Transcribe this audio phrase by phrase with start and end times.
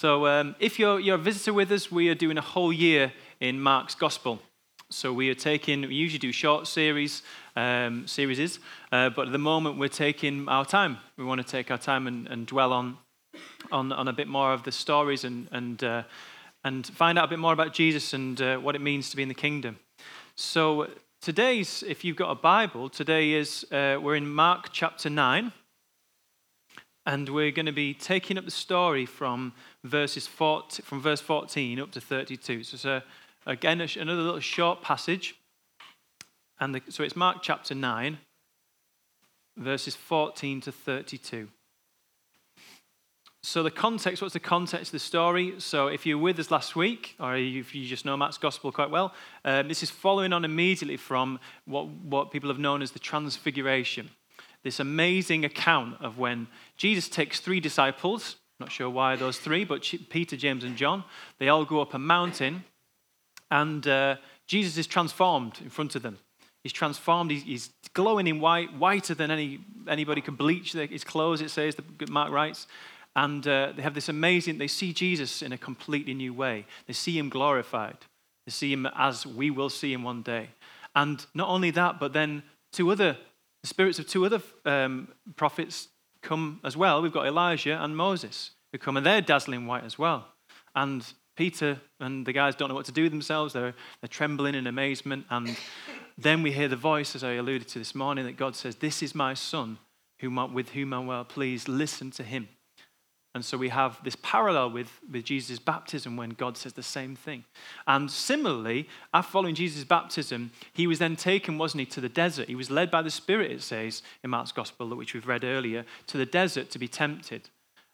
[0.00, 3.12] So, um, if you're, you're a visitor with us, we are doing a whole year
[3.38, 4.40] in Mark's Gospel.
[4.88, 7.20] So, we are taking, we usually do short series,
[7.54, 8.60] um, series,
[8.92, 10.96] uh, but at the moment we're taking our time.
[11.18, 12.96] We want to take our time and, and dwell on,
[13.70, 16.04] on, on a bit more of the stories and, and, uh,
[16.64, 19.22] and find out a bit more about Jesus and uh, what it means to be
[19.22, 19.78] in the kingdom.
[20.34, 20.88] So,
[21.20, 25.52] today's, if you've got a Bible, today is, uh, we're in Mark chapter 9.
[27.10, 29.52] And we're going to be taking up the story from
[29.82, 32.62] verses 14, from verse 14 up to 32.
[32.62, 33.02] So it's a,
[33.46, 35.34] again another little short passage.
[36.60, 38.18] And the, so it's Mark chapter 9,
[39.56, 41.48] verses 14 to 32.
[43.42, 45.54] So the context, what's the context of the story?
[45.58, 48.70] So if you were with us last week, or if you just know Mark's gospel
[48.70, 52.92] quite well, um, this is following on immediately from what, what people have known as
[52.92, 54.10] the transfiguration
[54.62, 56.46] this amazing account of when
[56.80, 61.04] Jesus takes three disciples, not sure why those three, but Peter, James, and John,
[61.38, 62.64] they all go up a mountain,
[63.50, 66.16] and uh, Jesus is transformed in front of them.
[66.62, 71.50] He's transformed, he's, glowing in white, whiter than any, anybody could bleach his clothes, it
[71.50, 71.76] says,
[72.08, 72.66] Mark writes.
[73.14, 76.64] And uh, they have this amazing, they see Jesus in a completely new way.
[76.86, 77.98] They see him glorified.
[78.46, 80.50] They see him as we will see him one day.
[80.94, 83.18] And not only that, but then two other
[83.62, 85.88] the spirits of two other um, prophets
[86.22, 87.02] come as well.
[87.02, 90.26] We've got Elijah and Moses who come, and they're dazzling white as well.
[90.74, 91.04] And
[91.36, 93.52] Peter and the guys don't know what to do with themselves.
[93.52, 95.26] They're, they're trembling in amazement.
[95.30, 95.56] And
[96.18, 99.02] then we hear the voice, as I alluded to this morning, that God says, This
[99.02, 99.78] is my son,
[100.20, 101.68] whom, with whom I'm well pleased.
[101.68, 102.48] Listen to him.
[103.32, 107.14] And so we have this parallel with, with Jesus' baptism when God says the same
[107.14, 107.44] thing.
[107.86, 112.48] And similarly, after following Jesus' baptism, he was then taken, wasn't he, to the desert.
[112.48, 115.84] He was led by the Spirit, it says in Mark's Gospel, which we've read earlier,
[116.08, 117.50] to the desert to be tempted.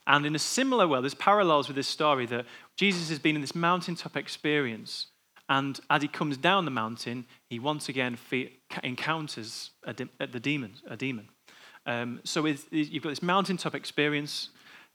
[0.06, 3.42] And in a similar way, there's parallels with this story that Jesus has been in
[3.42, 5.08] this mountaintop experience.
[5.48, 8.16] And as he comes down the mountain, he once again
[8.82, 10.74] encounters a, the demon.
[10.88, 11.28] A demon.
[11.84, 14.48] Um, so you've got this mountaintop experience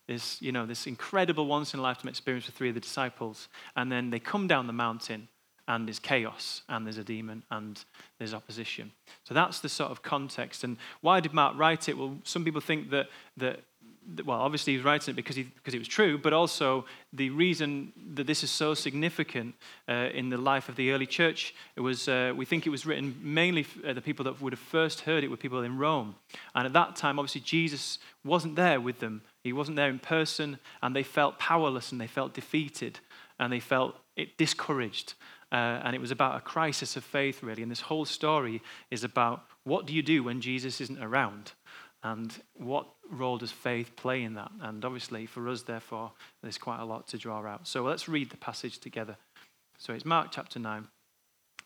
[0.08, 3.48] this, you know, this incredible once in a lifetime experience with three of the disciples.
[3.76, 5.28] And then they come down the mountain
[5.68, 7.84] and there's chaos and there's a demon and
[8.18, 8.92] there's opposition.
[9.24, 10.64] So that's the sort of context.
[10.64, 11.98] And why did Mark write it?
[11.98, 13.08] Well, some people think that,
[13.38, 13.62] that
[14.26, 17.94] well, obviously he's writing it because, he, because it was true, but also the reason
[18.16, 19.56] that this is so significant
[19.88, 22.86] uh, in the life of the early church, it was, uh, we think it was
[22.86, 26.16] written mainly uh, the people that would have first heard it were people in Rome.
[26.56, 29.22] And at that time, obviously, Jesus wasn't there with them.
[29.44, 33.00] He wasn't there in person, and they felt powerless and they felt defeated
[33.40, 35.16] and they felt it discouraged.
[35.52, 37.62] Uh, and it was about a crisis of faith, really.
[37.62, 41.54] And this whole story is about what do you do when Jesus isn't around?
[42.04, 44.52] And what role does faith play in that?
[44.62, 47.68] And obviously, for us, therefore, there's quite a lot to draw out.
[47.68, 49.18] So let's read the passage together.
[49.78, 50.88] So it's Mark chapter 9,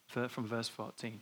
[0.08, 1.22] from verse 14.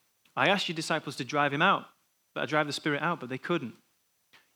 [0.35, 1.85] I asked your disciples to drive him out,
[2.33, 3.75] but I drive the spirit out, but they couldn't.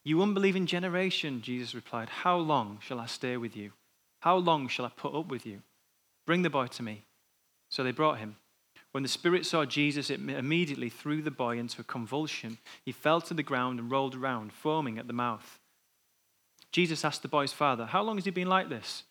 [0.04, 3.72] You unbelieving generation, Jesus replied, How long shall I stay with you?
[4.22, 5.62] How long shall I put up with you?
[6.26, 7.04] Bring the boy to me.
[7.70, 8.38] So they brought him.
[8.92, 12.60] When the spirit saw Jesus, it immediately threw the boy into a convulsion.
[12.86, 15.60] He fell to the ground and rolled around, foaming at the mouth.
[16.72, 19.04] Jesus asked the boy's father, How long has he been like this?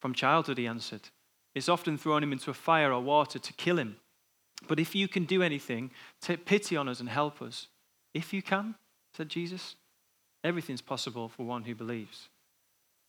[0.00, 1.08] From childhood, he answered.
[1.54, 3.96] It's often thrown him into a fire or water to kill him.
[4.68, 5.90] But if you can do anything,
[6.20, 7.68] take pity on us and help us.
[8.14, 8.74] If you can,
[9.16, 9.76] said Jesus,
[10.44, 12.28] everything's possible for one who believes.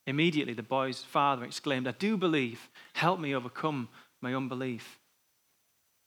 [0.07, 2.69] Immediately, the boy's father exclaimed, I do believe.
[2.93, 3.89] Help me overcome
[4.21, 4.99] my unbelief.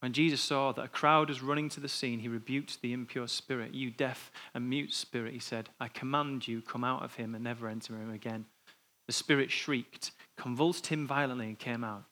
[0.00, 3.26] When Jesus saw that a crowd was running to the scene, he rebuked the impure
[3.26, 3.72] spirit.
[3.72, 7.42] You deaf and mute spirit, he said, I command you, come out of him and
[7.42, 8.44] never enter him again.
[9.06, 12.04] The spirit shrieked, convulsed him violently, and came out.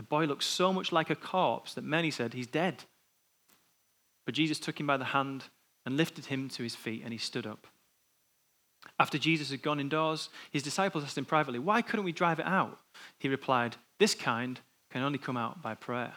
[0.00, 2.84] The boy looked so much like a corpse that many said, He's dead.
[4.24, 5.44] But Jesus took him by the hand
[5.84, 7.66] and lifted him to his feet, and he stood up.
[8.98, 12.46] After Jesus had gone indoors, his disciples asked him privately, Why couldn't we drive it
[12.46, 12.78] out?
[13.18, 14.58] He replied, This kind
[14.90, 16.14] can only come out by prayer.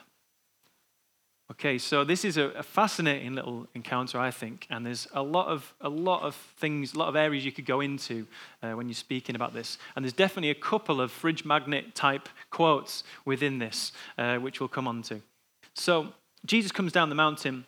[1.53, 5.71] Okay, so this is a, fascinating little encounter, I think, and there's a lot of
[5.81, 8.25] a lot of things, a lot of areas you could go into
[8.63, 9.77] uh, when you're speaking about this.
[9.95, 14.67] And there's definitely a couple of fridge magnet type quotes within this, uh, which we'll
[14.67, 15.21] come on to.
[15.75, 16.07] So
[16.43, 17.65] Jesus comes down the mountain,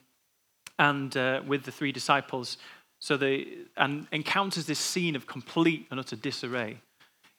[0.79, 2.57] and uh, with the three disciples,
[2.99, 3.45] so they
[3.77, 6.79] and encounters this scene of complete and utter disarray.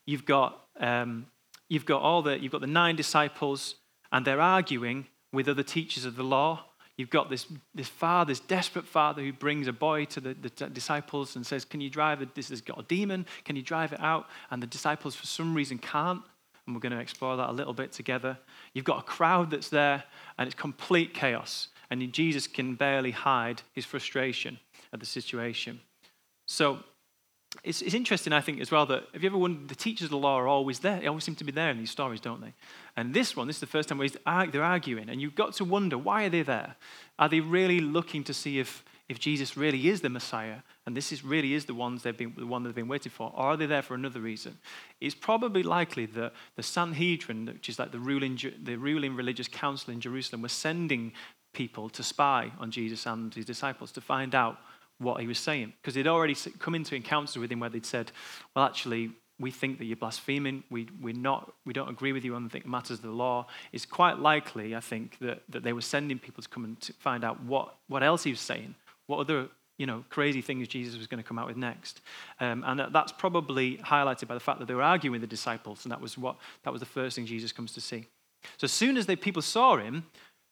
[0.07, 1.27] You've got um,
[1.69, 3.75] you've got all the you've got the nine disciples,
[4.13, 6.65] and they're arguing with other teachers of the law.
[6.97, 10.49] You've got this, this father, this desperate father who brings a boy to the, the
[10.69, 12.35] disciples and says, Can you drive it?
[12.35, 13.27] This has got a demon.
[13.45, 14.27] Can you drive it out?
[14.51, 16.23] And the disciples, for some reason, can't.
[16.67, 18.39] And we're going to explore that a little bit together.
[18.73, 20.05] You've got a crowd that's there,
[20.39, 21.69] and it's complete chaos.
[21.91, 24.59] And Jesus can barely hide his frustration
[24.93, 25.81] at the situation.
[26.47, 26.81] So
[27.63, 30.11] it's, it's interesting, I think, as well, that have you ever wondered, the teachers of
[30.11, 31.01] the law are always there.
[31.01, 32.55] They always seem to be there in these stories, don't they?
[32.97, 35.65] And this one, this is the first time where they're arguing, and you've got to
[35.65, 36.77] wonder, why are they there?
[37.19, 41.13] Are they really looking to see if, if Jesus really is the Messiah, and this
[41.13, 43.57] is really is the, ones they've been, the one they've been waiting for, or are
[43.57, 44.59] they there for another reason?
[45.01, 49.93] It's probably likely that the Sanhedrin, which is like the ruling, the ruling religious council
[49.93, 51.13] in Jerusalem, was sending
[51.53, 54.59] people to spy on Jesus and his disciples to find out
[54.99, 55.73] what he was saying.
[55.81, 58.13] Because they'd already come into encounters with him where they'd said,
[58.55, 60.65] Well, actually, we think that you're blaspheming.
[60.71, 63.47] We, we're not, we don't agree with you on the matters of the law.
[63.73, 66.93] It's quite likely, I think, that, that they were sending people to come and to
[66.95, 68.75] find out what, what else he was saying,
[69.07, 69.49] what other
[69.79, 72.01] you know, crazy things Jesus was going to come out with next.
[72.41, 75.85] Um, and that's probably highlighted by the fact that they were arguing with the disciples,
[75.85, 78.07] and that was, what, that was the first thing Jesus comes to see.
[78.57, 80.07] So as soon as the people saw him,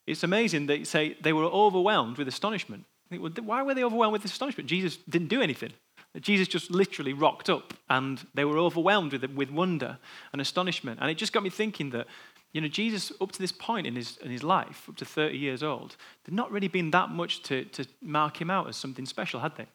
[0.06, 2.84] it's amazing they say they were overwhelmed with astonishment
[3.18, 4.68] think, well, why were they overwhelmed with astonishment?
[4.68, 5.72] Jesus didn't do anything.
[6.20, 9.98] Jesus just literally rocked up and they were overwhelmed with, with wonder
[10.32, 11.00] and astonishment.
[11.00, 12.06] And it just got me thinking that,
[12.52, 15.36] you know, Jesus, up to this point in his, in his life, up to 30
[15.36, 19.06] years old, there'd not really been that much to, to mark him out as something
[19.06, 19.66] special, had they?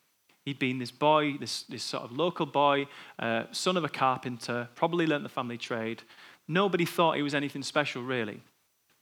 [0.46, 2.88] He'd been this boy, this, this sort of local boy,
[3.20, 6.04] uh, son of a carpenter, probably learnt the family trade.
[6.48, 8.42] Nobody thought he was anything special, really.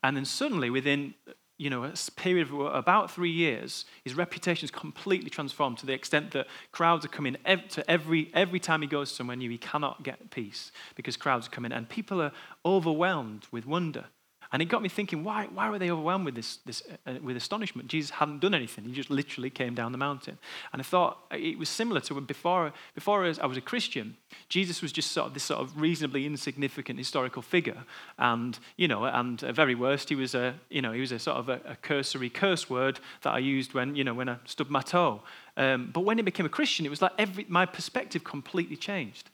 [0.02, 1.14] And then suddenly, within
[1.58, 5.92] you know, a period of about three years, his reputation is completely transformed to the
[5.92, 7.36] extent that crowds are coming
[7.70, 11.50] to every, every time he goes somewhere new, he cannot get peace because crowds are
[11.50, 12.32] coming and people are
[12.64, 14.04] overwhelmed with wonder.
[14.50, 17.36] And it got me thinking, why, why were they overwhelmed with this, this uh, with
[17.36, 17.88] astonishment?
[17.88, 18.84] Jesus hadn't done anything.
[18.84, 20.38] He just literally came down the mountain.
[20.72, 24.16] And I thought it was similar to when before, before I was a Christian,
[24.48, 27.84] Jesus was just sort of this sort of reasonably insignificant historical figure.
[28.18, 31.18] And, you know, and at very worst, he was a, you know, he was a
[31.18, 34.36] sort of a, a cursory curse word that I used when, you know, when I
[34.46, 35.22] stubbed my toe.
[35.58, 39.28] Um, but when he became a Christian, it was like every, my perspective completely changed.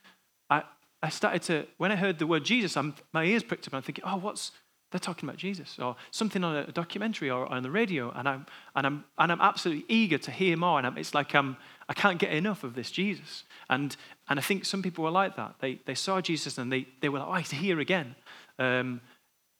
[0.50, 0.62] I,
[1.02, 3.76] I started to, when I heard the word Jesus, I'm, my ears pricked up and
[3.76, 4.52] I'm thinking, oh, what's,
[4.94, 8.46] they're talking about Jesus or something on a documentary or on the radio, and I'm,
[8.76, 10.78] and I'm, and I'm absolutely eager to hear more.
[10.78, 11.56] And I'm, it's like I'm,
[11.88, 13.42] I can't get enough of this Jesus.
[13.68, 13.96] And,
[14.28, 15.56] and I think some people were like that.
[15.58, 18.14] They, they saw Jesus and they, they were like, oh, he's here again.
[18.60, 19.00] Um,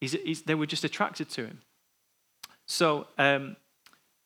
[0.00, 1.62] he's, he's, they were just attracted to him.
[2.66, 3.56] So um,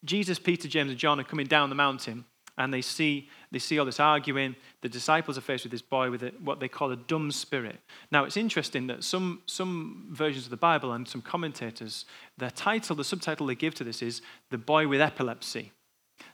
[0.04, 2.26] Jesus, Peter, James, and John are coming down the mountain
[2.58, 4.56] and they see, they see all this arguing.
[4.82, 7.80] The disciples are faced with this boy with a, what they call a dumb spirit.
[8.10, 12.04] Now, it's interesting that some, some versions of the Bible and some commentators,
[12.36, 15.72] their title, the subtitle they give to this is The Boy with Epilepsy.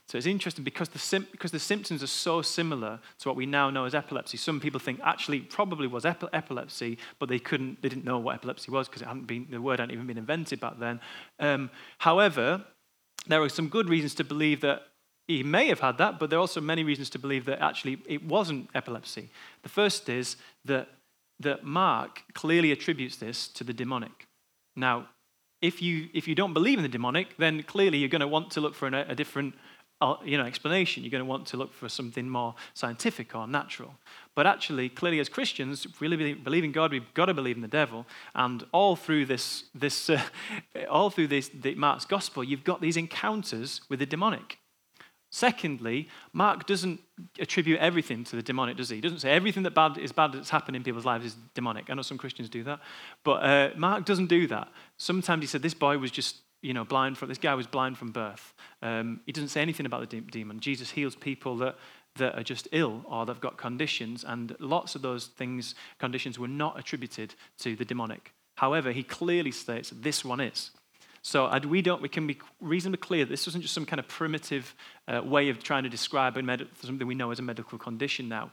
[0.07, 3.69] So it's interesting because the, because the symptoms are so similar to what we now
[3.69, 4.37] know as epilepsy.
[4.37, 8.71] Some people think actually probably was epilepsy, but they couldn't, they didn't know what epilepsy
[8.71, 10.99] was because it hadn't been, the word hadn't even been invented back then.
[11.39, 11.69] Um,
[11.99, 12.65] however,
[13.27, 14.83] there are some good reasons to believe that
[15.27, 17.97] he may have had that, but there are also many reasons to believe that actually
[18.05, 19.29] it wasn't epilepsy.
[19.63, 20.89] The first is that,
[21.39, 24.27] that Mark clearly attributes this to the demonic.
[24.75, 25.09] Now,
[25.61, 28.51] if you, if you don't believe in the demonic, then clearly you're going to want
[28.51, 29.55] to look for an, a different
[30.01, 31.03] uh, you know, explanation.
[31.03, 33.95] You're going to want to look for something more scientific or natural.
[34.35, 37.55] But actually, clearly, as Christians, if we really believe in God, we've got to believe
[37.55, 38.05] in the devil.
[38.35, 40.21] And all through this, this uh,
[40.89, 44.59] all through this, the Mark's gospel, you've got these encounters with the demonic.
[45.35, 47.01] Secondly, Mark doesn't
[47.39, 48.95] attribute everything to the demonic, does he?
[48.95, 51.89] He doesn't say everything that bad is bad that's happened in people's lives is demonic.
[51.89, 52.79] I know some Christians do that,
[53.25, 54.69] but uh, Mark doesn't do that.
[54.95, 57.97] Sometimes he said this boy was just, you know, blind from this guy was blind
[57.97, 58.53] from birth.
[58.81, 60.61] Um, he doesn't say anything about the de- demon.
[60.61, 61.75] Jesus heals people that
[62.15, 66.47] that are just ill or they've got conditions, and lots of those things, conditions, were
[66.47, 68.31] not attributed to the demonic.
[68.55, 70.71] However, he clearly states this one is.
[71.25, 74.75] So we, don't, we can be reasonably clear this wasn't just some kind of primitive
[75.07, 78.51] uh, way of trying to describe med- something we know as a medical condition now.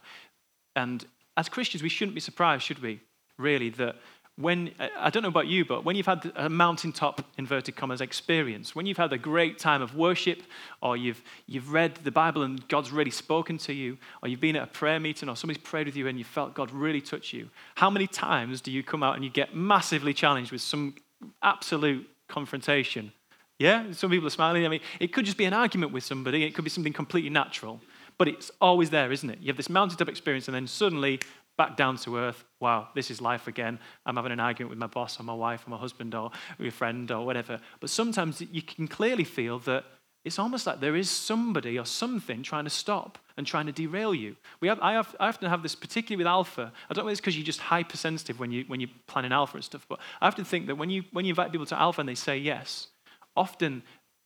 [0.75, 1.05] And
[1.37, 3.01] as Christians, we shouldn't be surprised, should we,
[3.37, 3.97] really, that
[4.37, 8.75] when, I don't know about you, but when you've had a mountaintop, inverted commas, experience,
[8.75, 10.43] when you've had a great time of worship,
[10.81, 14.57] or you've, you've read the Bible and God's really spoken to you, or you've been
[14.57, 17.35] at a prayer meeting, or somebody's prayed with you and you felt God really touch
[17.35, 20.95] you, how many times do you come out and you get massively challenged with some
[21.43, 23.13] absolute confrontation?
[23.59, 23.93] Yeah?
[23.93, 24.65] Some people are smiling.
[24.65, 27.31] I mean, it could just be an argument with somebody, it could be something completely
[27.31, 27.81] natural,
[28.19, 29.39] but it's always there, isn't it?
[29.41, 31.21] You have this mountaintop experience, and then suddenly
[31.57, 32.45] back down to earth.
[32.61, 33.79] Wow, this is life again.
[34.07, 36.71] I'm having an argument with my boss or my wife or my husband or a
[36.71, 37.61] friend or whatever.
[37.81, 39.85] But sometimes you can clearly feel that
[40.25, 44.15] it's almost like there is somebody or something trying to stop and trying to derail
[44.15, 44.37] you.
[44.61, 46.73] We have, I, have, I often have this, particularly with alpha.
[46.89, 49.57] I don't know if it's because you're just hypersensitive when, you, when you're planning alpha
[49.57, 52.01] and stuff, but I often think that when you, when you invite people to alpha
[52.01, 52.89] and they say yes,
[53.37, 53.83] often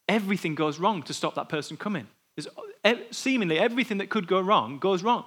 [0.09, 2.07] everything goes wrong to stop that person coming.
[2.37, 2.49] There's,
[3.11, 5.25] seemingly everything that could go wrong goes wrong.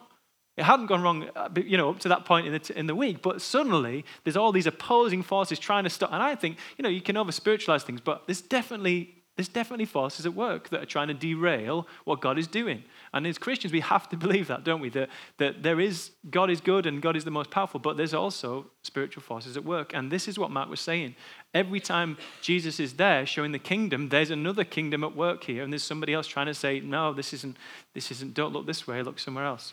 [0.56, 2.96] It hadn't gone wrong, uh, you know, up to that point in the, in the
[2.96, 6.12] week, but suddenly there's all these opposing forces trying to stop.
[6.12, 9.86] And I think, you know, you can over spiritualize things, but there's definitely there's definitely
[9.86, 12.84] forces at work that are trying to derail what God is doing.
[13.14, 14.90] And as Christians, we have to believe that, don't we?
[14.90, 18.14] That, that there is, God is good and God is the most powerful, but there's
[18.14, 19.94] also spiritual forces at work.
[19.94, 21.16] And this is what Mark was saying.
[21.54, 25.64] Every time Jesus is there showing the kingdom, there's another kingdom at work here.
[25.64, 27.56] And there's somebody else trying to say, no, this isn't,
[27.94, 29.72] this isn't, don't look this way, look somewhere else.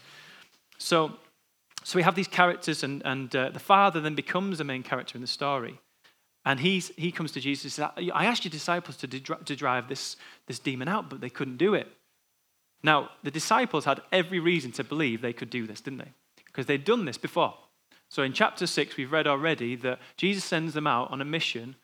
[0.78, 1.14] So,
[1.82, 5.16] so we have these characters, and, and uh, the father then becomes the main character
[5.16, 5.80] in the story.
[6.46, 9.88] And he's, he comes to Jesus and says, I asked your disciples to, to drive
[9.88, 11.88] this, this demon out, but they couldn't do it.
[12.84, 16.12] Now, the disciples had every reason to believe they could do this, didn't they?
[16.46, 17.54] Because they'd done this before.
[18.08, 21.74] So in chapter 6, we've read already that Jesus sends them out on a mission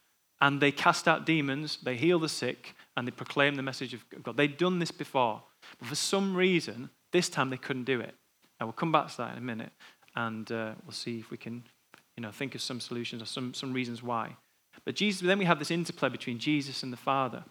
[0.40, 4.04] and they cast out demons, they heal the sick, and they proclaim the message of
[4.22, 4.36] God.
[4.36, 5.42] They'd done this before,
[5.78, 8.14] but for some reason, this time they couldn't do it.
[8.58, 9.70] And we'll come back to that in a minute,
[10.16, 11.62] and uh, we'll see if we can,
[12.16, 14.36] you know, think of some solutions or some, some reasons why.
[14.84, 17.44] But Jesus, then we have this interplay between Jesus and the Father.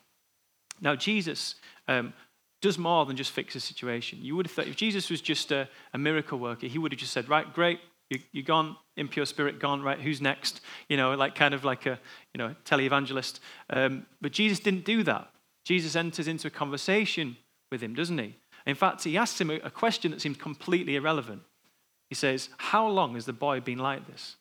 [0.81, 1.55] Now, Jesus
[1.87, 2.13] um,
[2.61, 4.19] does more than just fix a situation.
[4.21, 6.99] You would have thought if Jesus was just a, a miracle worker, he would have
[6.99, 10.61] just said, right, great, you, you're gone, impure spirit gone, right, who's next?
[10.89, 11.99] You know, like kind of like a,
[12.33, 13.39] you know, televangelist.
[13.69, 15.29] Um, but Jesus didn't do that.
[15.63, 17.37] Jesus enters into a conversation
[17.71, 18.35] with him, doesn't he?
[18.65, 21.41] In fact, he asks him a question that seems completely irrelevant.
[22.09, 24.35] He says, How long has the boy been like this?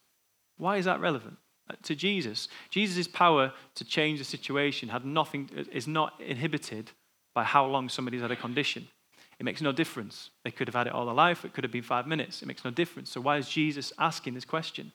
[0.59, 1.37] Why is that relevant?
[1.83, 6.91] To Jesus, Jesus' power to change the situation had nothing, is not inhibited
[7.35, 8.89] by how long somebody's had a condition.
[9.39, 10.31] It makes no difference.
[10.45, 12.43] They could have had it all their life, it could have been five minutes.
[12.43, 13.11] It makes no difference.
[13.11, 14.93] So, why is Jesus asking this question?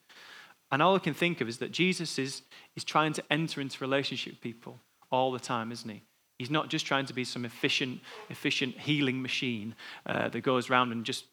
[0.72, 2.42] And all I can think of is that Jesus is,
[2.76, 4.80] is trying to enter into relationship with people
[5.12, 6.02] all the time, isn't he?
[6.38, 9.74] He's not just trying to be some efficient, efficient healing machine
[10.06, 11.26] uh, that goes around and just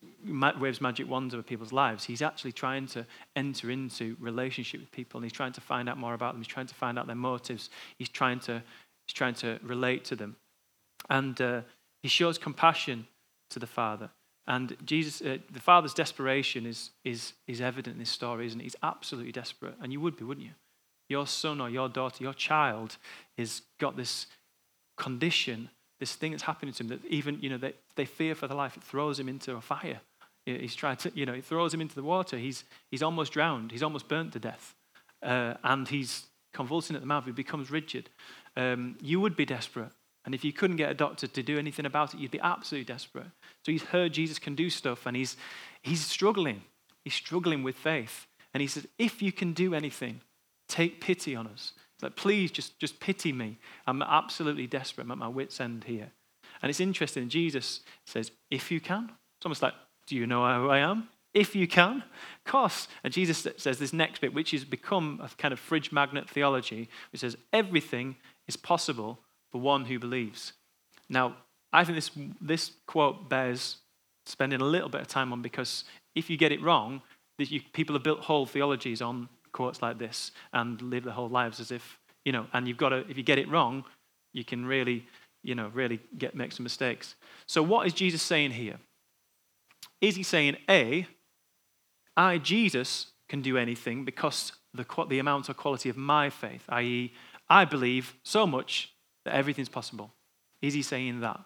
[0.61, 2.05] waves magic wands over people's lives.
[2.05, 3.05] He's actually trying to
[3.35, 6.41] enter into relationship with people, and he's trying to find out more about them.
[6.41, 7.69] He's trying to find out their motives.
[7.99, 8.63] He's trying to,
[9.07, 10.37] he's trying to relate to them,
[11.11, 11.63] and uh,
[12.01, 13.09] he shows compassion
[13.51, 14.11] to the Father.
[14.47, 18.65] And Jesus, uh, the Father's desperation is, is, is evident in this story, isn't it?
[18.65, 20.53] He's absolutely desperate, and you would be, wouldn't you?
[21.09, 22.97] Your son or your daughter, your child,
[23.37, 24.27] has got this
[24.97, 25.71] condition,
[26.01, 28.57] this thing that's happening to him, that even, you know, they, they fear for their
[28.57, 30.01] life, it throws him into a fire.
[30.45, 32.37] He's trying to, you know, it throws him into the water.
[32.37, 33.71] He's, he's almost drowned.
[33.71, 34.75] He's almost burnt to death.
[35.23, 37.25] Uh, and he's convulsing at the mouth.
[37.25, 38.11] He becomes rigid.
[38.57, 39.93] Um, you would be desperate.
[40.25, 42.93] And if you couldn't get a doctor to do anything about it, you'd be absolutely
[42.93, 43.27] desperate.
[43.65, 45.37] So he's heard Jesus can do stuff and he's,
[45.83, 46.63] he's struggling.
[47.05, 48.27] He's struggling with faith.
[48.55, 50.21] And he says, If you can do anything,
[50.69, 51.73] take pity on us.
[52.03, 53.59] Like, please just, just pity me.
[53.87, 55.05] I'm absolutely desperate.
[55.05, 56.11] I'm at my wits' end here.
[56.61, 57.29] And it's interesting.
[57.29, 59.11] Jesus says, if you can.
[59.39, 59.75] It's almost like,
[60.07, 61.09] do you know who I am?
[61.35, 62.89] If you can, of course.
[63.03, 66.89] And Jesus says this next bit, which has become a kind of fridge magnet theology,
[67.11, 68.17] which says, everything
[68.47, 69.19] is possible
[69.51, 70.53] for one who believes.
[71.09, 71.37] Now,
[71.73, 73.79] I think this, this quote bears
[74.27, 77.03] spending a little bit of time on because if you get it wrong,
[77.73, 81.71] people have built whole theologies on quotes like this and live their whole lives as
[81.71, 83.85] if, you know, and you've got to, if you get it wrong,
[84.33, 85.07] you can really,
[85.43, 87.15] you know, really get make some mistakes.
[87.47, 88.79] So what is Jesus saying here?
[90.01, 91.07] Is he saying, A,
[92.17, 97.13] I, Jesus, can do anything because the, the amount or quality of my faith, i.e.,
[97.49, 98.93] I believe so much
[99.25, 100.13] that everything's possible.
[100.61, 101.41] Is he saying that?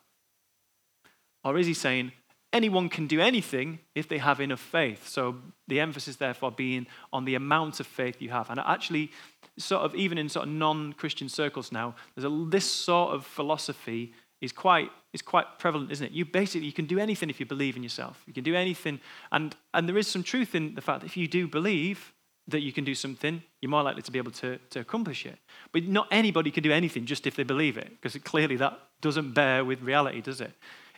[1.45, 2.13] Or is he saying,
[2.57, 5.09] anyone can do anything if they have enough faith.
[5.09, 5.37] So
[5.69, 8.51] the emphasis, therefore, being on the amount of faith you have.
[8.51, 9.11] And actually,
[9.59, 14.13] sort of even in sort of non-Christian circles now, there's a, this sort of philosophy
[14.41, 16.13] is quite is quite prevalent, isn't it?
[16.13, 18.23] You basically you can do anything if you believe in yourself.
[18.27, 21.17] You can do anything, and and there is some truth in the fact that if
[21.17, 22.13] you do believe,
[22.49, 25.39] that you can do something, you're more likely to be able to, to accomplish it.
[25.73, 29.33] But not anybody can do anything just if they believe it, because clearly that doesn't
[29.33, 30.53] bear with reality, does it?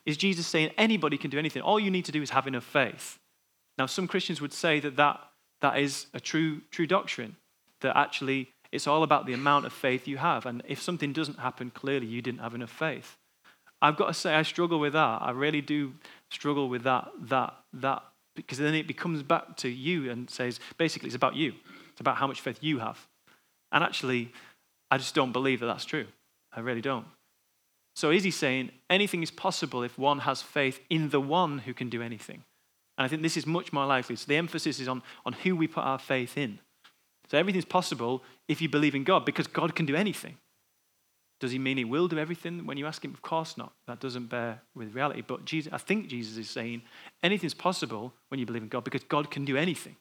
[0.09, 1.61] Is Jesus saying anybody can do anything?
[1.61, 3.19] All you need to do is have enough faith.
[3.77, 5.21] Now, some Christians would say that that,
[5.61, 7.37] that is a true, true doctrine,
[7.83, 10.47] that actually it's all about the amount of faith you have.
[10.47, 13.19] And if something doesn't happen, clearly you didn't have enough faith.
[13.83, 15.21] I've got to say, I struggle with that.
[15.21, 15.93] I really do
[16.31, 18.03] struggle with that, that, that,
[18.35, 21.53] because then it becomes back to you and says, basically, it's about you.
[21.93, 23.07] It's about how much faith you have.
[23.73, 24.33] And actually,
[24.91, 26.07] I just don't believe that that's true.
[26.51, 27.05] I really don't.
[27.99, 31.75] So is he saying anything is possible if one has faith in the one who
[31.75, 32.45] can do anything?
[32.97, 34.15] And I think this is much more likely.
[34.15, 36.61] So the emphasis is on, on who we put our faith in.
[37.29, 40.37] So everything's possible if you believe in God, because God can do anything.
[41.41, 43.15] Does he mean he will do everything when you ask him?
[43.15, 43.73] Of course not.
[43.89, 45.25] That doesn't bear with reality.
[45.27, 46.83] But Jesus, I think Jesus is saying
[47.25, 49.97] anything's possible when you believe in God because God can do anything.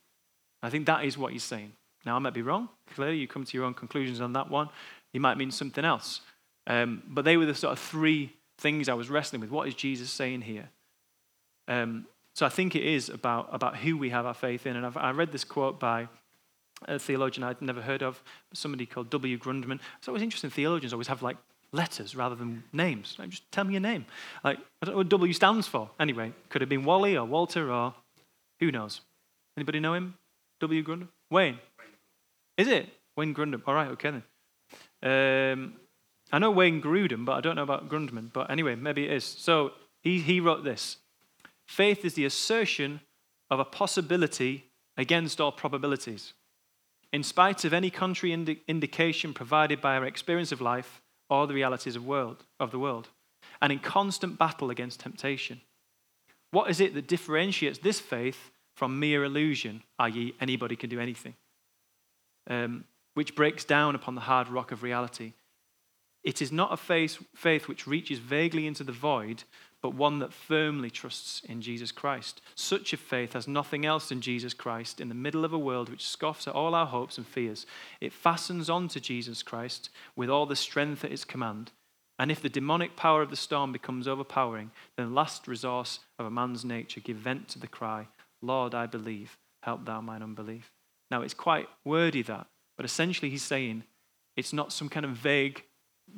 [0.61, 1.71] I think that is what he's saying.
[2.05, 2.69] Now, I might be wrong.
[2.93, 4.69] Clearly, you come to your own conclusions on that one.
[5.13, 6.21] He might mean something else.
[6.67, 9.49] Um, but they were the sort of three things I was wrestling with.
[9.49, 10.69] What is Jesus saying here?
[11.67, 12.05] Um,
[12.35, 14.75] so I think it is about, about who we have our faith in.
[14.75, 16.07] And I've, I read this quote by
[16.87, 18.21] a theologian I'd never heard of,
[18.53, 19.37] somebody called W.
[19.37, 19.79] Grundmann.
[19.97, 20.49] It's always interesting.
[20.49, 21.37] Theologians always have like
[21.71, 23.15] letters rather than names.
[23.17, 24.05] Like, just tell me your name.
[24.43, 25.89] Like, I don't know what W stands for.
[25.99, 27.93] Anyway, could have been Wally or Walter or
[28.59, 29.01] who knows?
[29.57, 30.15] Anybody know him?
[30.59, 30.83] W.
[30.83, 31.07] Grundmann?
[31.31, 31.59] Wayne.
[32.57, 32.89] Is it?
[33.15, 33.63] Wayne Grundmann.
[33.65, 35.53] All right, okay then.
[35.53, 35.73] Um,
[36.31, 38.31] I know Wayne Grudem, but I don't know about Grundmann.
[38.33, 39.23] But anyway, maybe it is.
[39.23, 40.97] So he, he wrote this
[41.65, 43.01] Faith is the assertion
[43.49, 44.65] of a possibility
[44.97, 46.33] against all probabilities
[47.13, 51.53] in spite of any contrary indi- indication provided by our experience of life or the
[51.53, 53.09] realities of, world, of the world,
[53.61, 55.61] and in constant battle against temptation.
[56.51, 61.33] What is it that differentiates this faith from mere illusion, i.e., anybody can do anything,
[62.49, 65.33] um, which breaks down upon the hard rock of reality?
[66.27, 69.45] It is not a faith, faith which reaches vaguely into the void,
[69.81, 72.41] but one that firmly trusts in Jesus Christ.
[72.53, 75.87] Such a faith has nothing else than Jesus Christ in the middle of a world
[75.87, 77.65] which scoffs at all our hopes and fears.
[78.01, 81.71] It fastens on to Jesus Christ with all the strength at its command.
[82.19, 86.29] And if the demonic power of the storm becomes overpowering, then last resource of a
[86.29, 88.05] man's nature give vent to the cry,
[88.41, 90.73] Lord, I believe, help thou mine unbelief.
[91.09, 93.83] Now it's quite wordy that, but essentially he's saying
[94.35, 95.63] it's not some kind of vague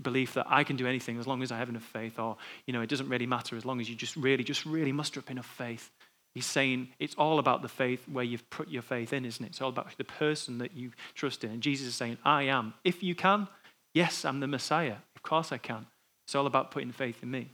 [0.02, 2.74] belief that I can do anything as long as I have enough faith, or, you
[2.74, 5.30] know, it doesn't really matter as long as you just really, just really muster up
[5.30, 5.92] enough faith.
[6.36, 9.50] He's saying it's all about the faith where you've put your faith in, isn't it?
[9.50, 11.52] It's all about the person that you trust in.
[11.52, 12.76] And Jesus is saying, I am.
[12.84, 13.48] If you can,
[13.94, 14.98] yes, I'm the Messiah.
[15.16, 15.88] Of course I can.
[16.26, 17.50] It's all about putting faith in me.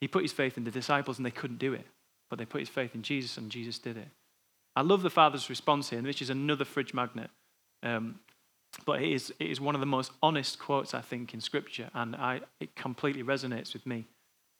[0.00, 1.86] He put his faith in the disciples and they couldn't do it,
[2.28, 4.08] but they put his faith in Jesus and Jesus did it.
[4.76, 7.30] I love the Father's response here, and which is another fridge magnet.
[7.82, 8.20] Um,
[8.84, 11.90] but it is, it is one of the most honest quotes, I think, in Scripture,
[11.94, 14.06] and I, it completely resonates with me.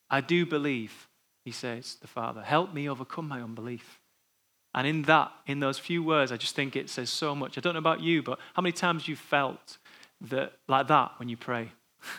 [0.08, 1.08] I do believe,
[1.44, 4.00] he says, the Father, help me overcome my unbelief.
[4.74, 7.56] And in that, in those few words, I just think it says so much.
[7.56, 9.78] I don't know about you, but how many times you felt
[10.20, 11.72] that like that when you pray?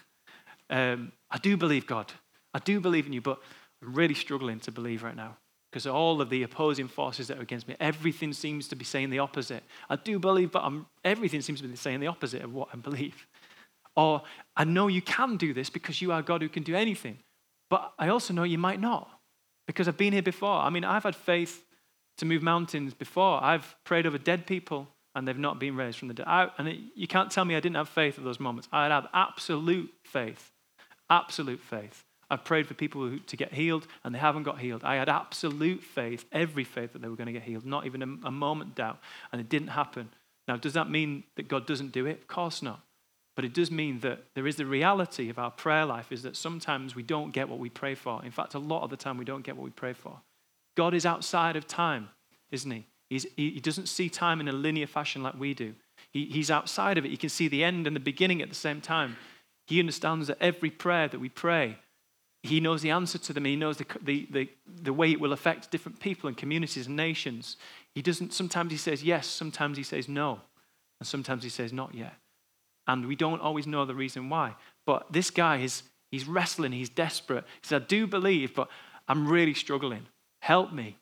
[0.69, 2.11] um, I do believe God.
[2.53, 3.39] I do believe in you, but
[3.81, 5.37] I'm really struggling to believe right now
[5.71, 9.09] because all of the opposing forces that are against me, everything seems to be saying
[9.09, 9.63] the opposite.
[9.89, 12.77] I do believe, but I'm, everything seems to be saying the opposite of what I
[12.77, 13.27] believe.
[13.95, 14.21] Or
[14.55, 17.17] I know you can do this because you are God who can do anything,
[17.69, 19.09] but I also know you might not
[19.65, 20.57] because I've been here before.
[20.57, 21.65] I mean, I've had faith
[22.17, 23.43] to move mountains before.
[23.43, 26.27] I've prayed over dead people and they've not been raised from the dead.
[26.27, 28.67] I, and it, you can't tell me I didn't have faith at those moments.
[28.71, 30.51] I had absolute faith,
[31.09, 32.05] absolute faith.
[32.29, 34.83] I've prayed for people who, to get healed and they haven't got healed.
[34.83, 38.01] I had absolute faith, every faith that they were going to get healed, not even
[38.01, 38.99] a, a moment doubt,
[39.31, 40.09] and it didn't happen.
[40.47, 42.19] Now, does that mean that God doesn't do it?
[42.21, 42.81] Of course not.
[43.35, 46.35] But it does mean that there is the reality of our prayer life is that
[46.35, 48.23] sometimes we don't get what we pray for.
[48.25, 50.21] In fact, a lot of the time we don't get what we pray for.
[50.75, 52.09] God is outside of time,
[52.49, 52.87] isn't he?
[53.09, 55.75] He's, he, doesn't see time in a linear fashion like we do.
[56.11, 57.11] He, he's outside of it.
[57.11, 59.15] He can see the end and the beginning at the same time.
[59.65, 61.77] He understands that every prayer that we pray
[62.47, 63.45] he knows the answer to them.
[63.45, 64.49] He knows the, the, the,
[64.81, 67.57] the way it will affect different people and communities and nations.
[67.93, 70.41] He doesn't, sometimes he says yes, sometimes he says no,
[70.99, 72.13] and sometimes he says not yet.
[72.87, 74.55] And we don't always know the reason why.
[74.85, 77.43] But this guy is he's wrestling, he's desperate.
[77.61, 78.69] He says, I do believe, but
[79.07, 80.07] I'm really struggling.
[80.41, 80.97] Help me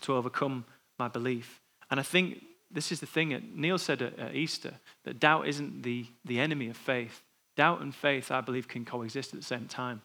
[0.00, 0.64] to overcome
[0.98, 1.60] my belief.
[1.90, 4.74] And I think this is the thing that Neil said at, at Easter
[5.04, 7.22] that doubt isn't the, the enemy of faith.
[7.56, 10.02] Doubt and faith, I believe, can coexist at the same time.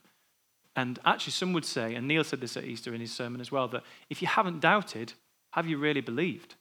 [0.76, 3.52] And actually, some would say, and Neil said this at Easter in his sermon as
[3.52, 5.14] well, that if you haven't doubted,
[5.54, 6.56] have you really believed?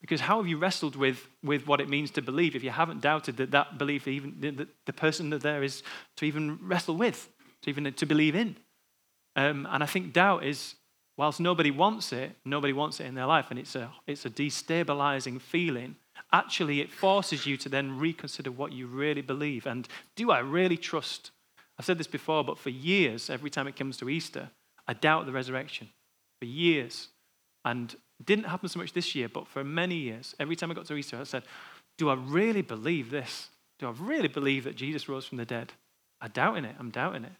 [0.00, 3.00] Because how have you wrestled with, with what it means to believe if you haven't
[3.00, 5.82] doubted that that belief, even the, the person that there is
[6.16, 7.28] to even wrestle with,
[7.62, 8.56] to even to believe in?
[9.34, 10.76] Um, and I think doubt is,
[11.16, 14.30] whilst nobody wants it, nobody wants it in their life, and it's a, it's a
[14.30, 15.96] destabilizing feeling.
[16.32, 19.66] Actually, it forces you to then reconsider what you really believe.
[19.66, 21.32] And do I really trust?
[21.78, 24.50] I've said this before, but for years, every time it comes to Easter,
[24.86, 25.88] I doubt the resurrection.
[26.40, 27.08] For years.
[27.64, 30.86] And didn't happen so much this year, but for many years, every time I got
[30.86, 31.44] to Easter, I said,
[31.98, 33.48] Do I really believe this?
[33.78, 35.72] Do I really believe that Jesus rose from the dead?
[36.20, 36.74] I'm doubting it.
[36.78, 37.32] I'm doubting it.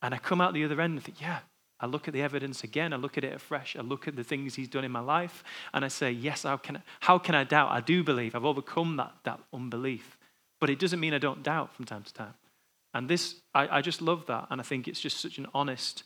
[0.00, 1.40] And I come out the other end and think, Yeah,
[1.80, 2.92] I look at the evidence again.
[2.92, 3.76] I look at it afresh.
[3.76, 5.44] I look at the things he's done in my life.
[5.74, 7.70] And I say, Yes, how can I, how can I doubt?
[7.70, 8.34] I do believe.
[8.34, 10.16] I've overcome that, that unbelief.
[10.60, 12.34] But it doesn't mean I don't doubt from time to time.
[12.94, 14.46] And this, I, I just love that.
[14.50, 16.04] And I think it's just such an honest,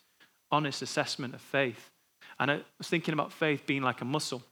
[0.50, 1.90] honest assessment of faith.
[2.38, 4.42] And I was thinking about faith being like a muscle.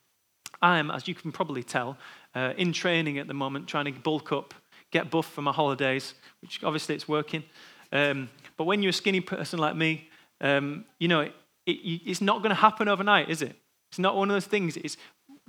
[0.63, 1.99] I am, as you can probably tell,
[2.35, 4.55] uh, in training at the moment, trying to bulk up,
[4.91, 7.45] get buff for my holidays, which obviously it's working.
[7.93, 10.09] Um, but when you're a skinny person like me,
[10.41, 11.33] um, you know, it,
[11.67, 13.57] it, it's not going to happen overnight, is it?
[13.91, 14.77] It's not one of those things.
[14.77, 14.97] It's,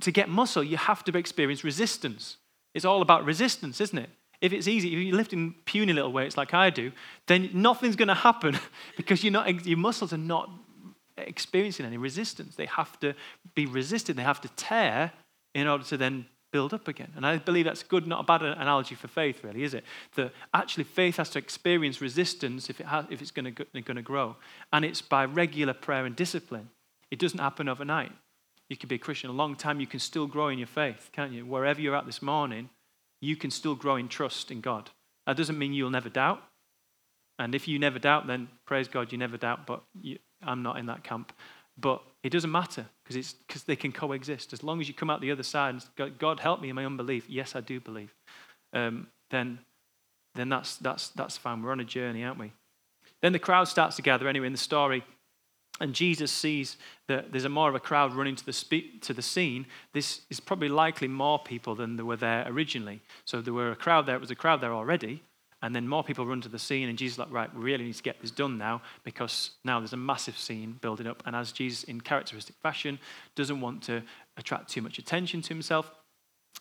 [0.01, 2.37] to get muscle, you have to experience resistance.
[2.73, 4.09] It's all about resistance, isn't it?
[4.45, 6.91] If it's easy, if you're lifting puny little weights like I do,
[7.25, 8.59] then nothing's going to happen
[8.97, 10.51] because you're not, your muscles are not
[11.17, 12.55] experiencing any resistance.
[12.55, 13.15] They have to
[13.55, 15.11] be resisted, they have to tear
[15.55, 17.11] in order to then build up again.
[17.15, 19.83] And I believe that's good, not a bad analogy for faith, really, is it?
[20.15, 24.35] That actually faith has to experience resistance if, it has, if it's going to grow.
[24.71, 26.69] And it's by regular prayer and discipline.
[27.09, 28.11] It doesn't happen overnight.
[28.69, 31.09] You could be a Christian a long time, you can still grow in your faith,
[31.11, 31.45] can't you?
[31.45, 32.69] Wherever you're at this morning,
[33.25, 34.89] you can still grow in trust in God.
[35.25, 36.41] That doesn't mean you'll never doubt.
[37.37, 39.65] And if you never doubt, then praise God, you never doubt.
[39.65, 41.33] But you, I'm not in that camp.
[41.77, 44.53] But it doesn't matter because it's because they can coexist.
[44.53, 46.85] As long as you come out the other side and God help me in my
[46.85, 47.25] unbelief.
[47.27, 48.13] Yes, I do believe.
[48.71, 49.59] Um, then,
[50.35, 51.61] then that's that's that's fine.
[51.61, 52.53] We're on a journey, aren't we?
[53.21, 55.03] Then the crowd starts to gather anyway in the story,
[55.79, 59.13] and Jesus sees that there's a more of a crowd running to the spe- to
[59.13, 59.65] the scene.
[59.93, 63.01] This is probably likely more people than there were there originally.
[63.25, 64.15] So there were a crowd there.
[64.15, 65.21] It was a crowd there already,
[65.61, 67.85] and then more people run to the scene, and Jesus is like, right, we really
[67.85, 71.23] need to get this done now because now there's a massive scene building up.
[71.25, 72.99] And as Jesus, in characteristic fashion,
[73.35, 74.03] doesn't want to
[74.37, 75.91] attract too much attention to himself,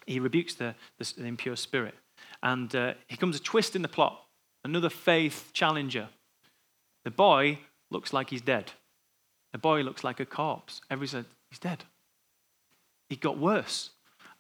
[0.07, 1.95] he rebukes the, the, the impure spirit.
[2.43, 4.21] And uh, here comes a twist in the plot,
[4.65, 6.09] another faith challenger.
[7.05, 7.59] The boy
[7.91, 8.73] looks like he's dead.
[9.55, 10.81] The boy looks like a corpse.
[10.91, 11.85] Everybody said, he's dead.
[13.09, 13.91] He got worse.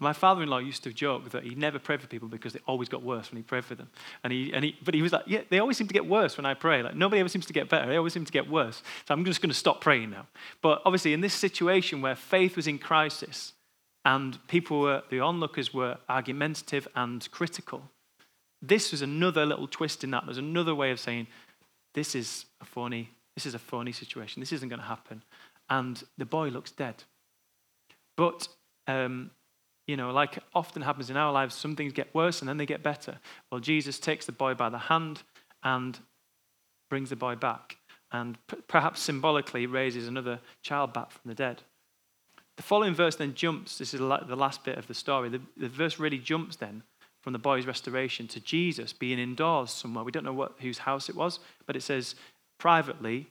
[0.00, 3.04] My father-in-law used to joke that he never prayed for people because they always got
[3.04, 3.88] worse when he prayed for them.
[4.24, 6.36] And he, and he, but he was like, yeah, they always seem to get worse
[6.36, 6.82] when I pray.
[6.82, 7.86] Like nobody ever seems to get better.
[7.88, 8.82] They always seem to get worse.
[9.06, 10.26] So I'm just going to stop praying now.
[10.60, 13.52] But obviously, in this situation where faith was in crisis
[14.04, 17.82] and people were, the onlookers were argumentative and critical,
[18.60, 20.24] this was another little twist in that.
[20.24, 21.28] There's another way of saying,
[21.94, 24.40] this is a phony, this is a phony situation.
[24.40, 25.22] This isn't going to happen.
[25.68, 27.04] And the boy looks dead.
[28.16, 28.48] But
[28.86, 29.30] um,
[29.86, 32.66] you know, like often happens in our lives, some things get worse and then they
[32.66, 33.18] get better.
[33.50, 35.22] Well, Jesus takes the boy by the hand
[35.62, 35.98] and
[36.90, 37.76] brings the boy back,
[38.12, 41.62] and p- perhaps symbolically raises another child back from the dead.
[42.56, 43.78] The following verse then jumps.
[43.78, 45.28] This is the last bit of the story.
[45.28, 46.82] The, the verse really jumps then
[47.20, 50.04] from the boy's restoration to Jesus being indoors somewhere.
[50.04, 52.14] We don't know what, whose house it was, but it says
[52.64, 53.26] privately,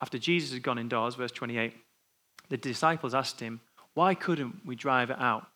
[0.00, 1.74] after Jesus had gone indoors, verse 28,
[2.48, 3.60] the disciples asked him,
[3.92, 5.46] Why couldn't we drive it out?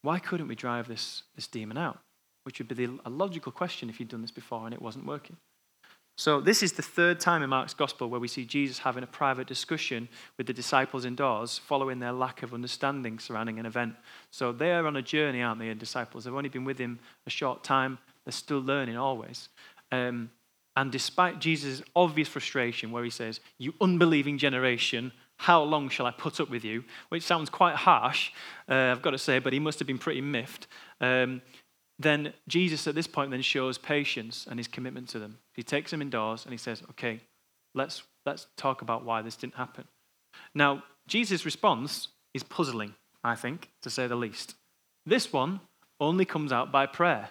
[0.00, 1.98] why couldn't we drive this, this demon out?
[2.44, 5.06] Which would be the, a logical question if you'd done this before and it wasn't
[5.06, 5.36] working.
[6.16, 9.06] So, this is the third time in Mark's gospel where we see Jesus having a
[9.06, 13.94] private discussion with the disciples indoors following their lack of understanding surrounding an event.
[14.30, 16.24] So, they are on a journey, aren't they, disciples?
[16.24, 19.50] They've only been with him a short time, they're still learning always.
[19.92, 20.30] Um,
[20.76, 26.12] and despite Jesus' obvious frustration, where he says, You unbelieving generation, how long shall I
[26.12, 26.84] put up with you?
[27.08, 28.30] Which sounds quite harsh,
[28.68, 30.66] uh, I've got to say, but he must have been pretty miffed.
[31.00, 31.42] Um,
[31.98, 35.38] then Jesus at this point then shows patience and his commitment to them.
[35.54, 37.20] He takes them indoors and he says, okay,
[37.74, 39.84] let's, let's talk about why this didn't happen.
[40.54, 44.54] Now, Jesus' response is puzzling, I think, to say the least.
[45.04, 45.60] This one
[46.00, 47.30] only comes out by prayer.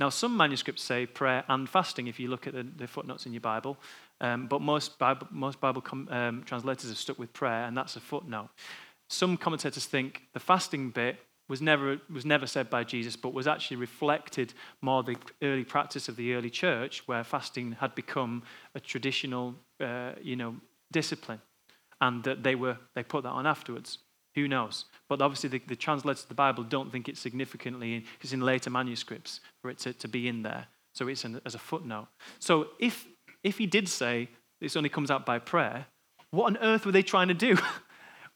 [0.00, 3.34] Now, some manuscripts say prayer and fasting, if you look at the, the footnotes in
[3.34, 3.76] your Bible,
[4.22, 7.96] um, but most Bible, most Bible com, um, translators have stuck with prayer, and that's
[7.96, 8.48] a footnote.
[9.10, 11.18] Some commentators think the fasting bit
[11.50, 16.08] was never, was never said by Jesus, but was actually reflected more the early practice
[16.08, 18.42] of the early church, where fasting had become
[18.74, 20.56] a traditional, uh, you know,
[20.90, 21.42] discipline,
[22.00, 23.98] and that they were they put that on afterwards.
[24.40, 24.86] Who knows?
[25.08, 28.70] But obviously, the, the translators of the Bible don't think it's significantly, it's in later
[28.70, 30.66] manuscripts for it to, to be in there.
[30.94, 32.08] So it's an, as a footnote.
[32.38, 33.06] So if,
[33.44, 34.28] if he did say
[34.60, 35.86] this only comes out by prayer,
[36.30, 37.56] what on earth were they trying to do?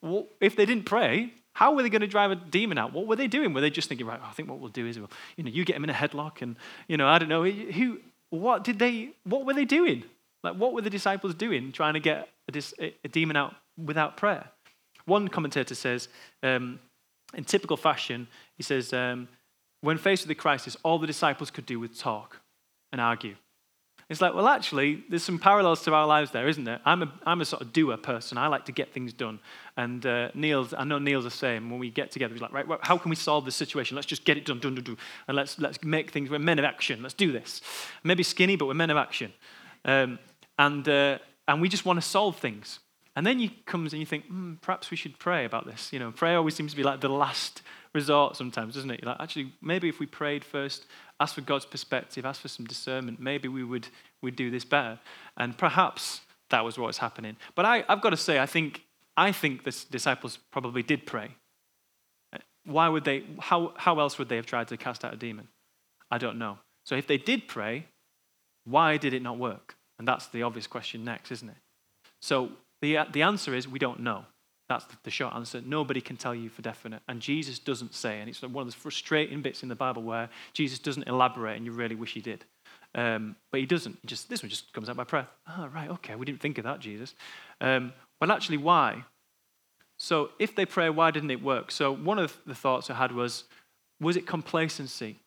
[0.41, 2.93] if they didn't pray, how were they going to drive a demon out?
[2.93, 3.55] What were they doing?
[3.55, 5.65] Were they just thinking, right, I think what we'll do is, we'll, you know, you
[5.65, 6.57] get him in a headlock and,
[6.89, 10.05] you know, I don't know, who, what did they, what were they doing?
[10.43, 14.51] Like, what were the disciples doing trying to get a, a demon out without prayer?
[15.07, 16.09] One commentator says,
[16.43, 16.79] um,
[17.35, 19.29] in typical fashion, he says, um,
[19.81, 22.41] when faced with a crisis, all the disciples could do was talk
[22.93, 23.37] and argue.
[24.11, 26.81] It's like, well, actually, there's some parallels to our lives there, isn't there?
[26.85, 28.37] I'm a, I'm a sort of doer person.
[28.37, 29.41] I like to get things done.
[29.79, 31.71] And uh, Neil's, I know Neil's the same.
[31.71, 33.95] When we get together, he's like, right, well, how can we solve this situation?
[33.95, 34.99] Let's just get it done, done, done, done.
[35.27, 37.03] And let's, let's make things, we're men of action.
[37.03, 37.63] Let's do this.
[38.03, 39.33] Maybe skinny, but we're men of action.
[39.87, 40.19] Um,
[40.59, 42.81] and, uh, and we just want to solve things.
[43.17, 45.93] And then you comes and you think, hmm, perhaps we should pray about this.
[45.93, 47.63] You know, prayer always seems to be like the last
[47.95, 49.01] resort sometimes, doesn't it?
[49.03, 50.87] You're like, actually, maybe if we prayed first,
[51.21, 53.89] asked for God's perspective, asked for some discernment, maybe we would
[54.21, 54.99] we'd do this better.
[55.37, 57.37] And perhaps that was what was happening.
[57.55, 58.83] But I, I've got to say, I think
[59.17, 61.31] I think the disciples probably did pray.
[62.67, 63.25] Why would they?
[63.39, 65.49] How, how else would they have tried to cast out a demon?
[66.11, 66.59] I don't know.
[66.85, 67.87] So if they did pray,
[68.65, 69.77] why did it not work?
[69.99, 71.57] And that's the obvious question next, isn't it?
[72.21, 72.51] So
[72.85, 74.25] the, the answer is we don't know.
[74.69, 75.61] That's the, short answer.
[75.65, 77.03] Nobody can tell you for definite.
[77.07, 80.31] And Jesus doesn't say, and it's one of the frustrating bits in the Bible where
[80.55, 82.45] Jesus doesn't elaborate and you really wish he did.
[82.95, 83.99] Um, but he doesn't.
[84.01, 85.27] He just, this one just comes out by prayer.
[85.49, 87.15] Oh, right, okay, we didn't think of that, Jesus.
[87.61, 89.05] Um, well, actually, why?
[89.99, 91.71] So if they pray, why didn't it work?
[91.71, 93.45] So one of the thoughts I had was,
[94.01, 95.19] was it complacency?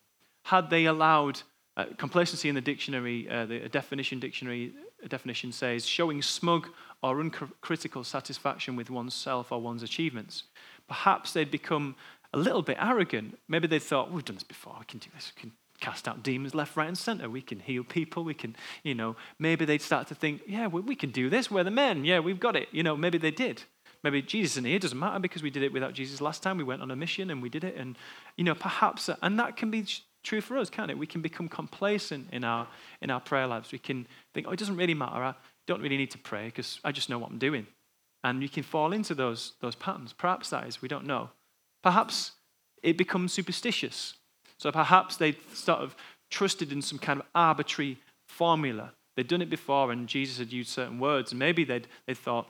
[0.45, 1.41] Had they allowed
[1.75, 4.73] uh, complacency in the dictionary, uh, the definition dictionary
[5.07, 6.69] definition says showing smug
[7.03, 10.43] or uncritical satisfaction with oneself or one's achievements.
[10.87, 11.95] Perhaps they'd become
[12.33, 13.37] a little bit arrogant.
[13.47, 16.23] Maybe they thought, we've done this before, we can do this, we can cast out
[16.23, 19.81] demons left, right, and center, we can heal people, we can, you know, maybe they'd
[19.81, 22.55] start to think, yeah, we, we can do this, we're the men, yeah, we've got
[22.55, 22.67] it.
[22.71, 23.63] You know, maybe they did.
[24.03, 26.57] Maybe Jesus isn't here, doesn't matter because we did it without Jesus last time.
[26.57, 27.75] We went on a mission and we did it.
[27.75, 27.97] And,
[28.35, 29.85] you know, perhaps, and that can be
[30.27, 30.97] true for us, can't it?
[30.97, 32.67] We can become complacent in our,
[33.01, 33.71] in our prayer lives.
[33.71, 35.23] We can think, oh, it doesn't really matter.
[35.23, 35.33] I
[35.67, 37.65] don't really need to pray because I just know what I'm doing.
[38.23, 40.11] And you can fall into those, those patterns.
[40.11, 41.29] Perhaps that is, we don't know.
[41.81, 42.33] Perhaps
[42.83, 44.15] it becomes superstitious.
[44.59, 45.95] So perhaps they sort of
[46.29, 48.91] trusted in some kind of arbitrary formula.
[49.15, 51.31] They'd done it before and Jesus had used certain words.
[51.31, 52.49] And maybe they'd, they thought,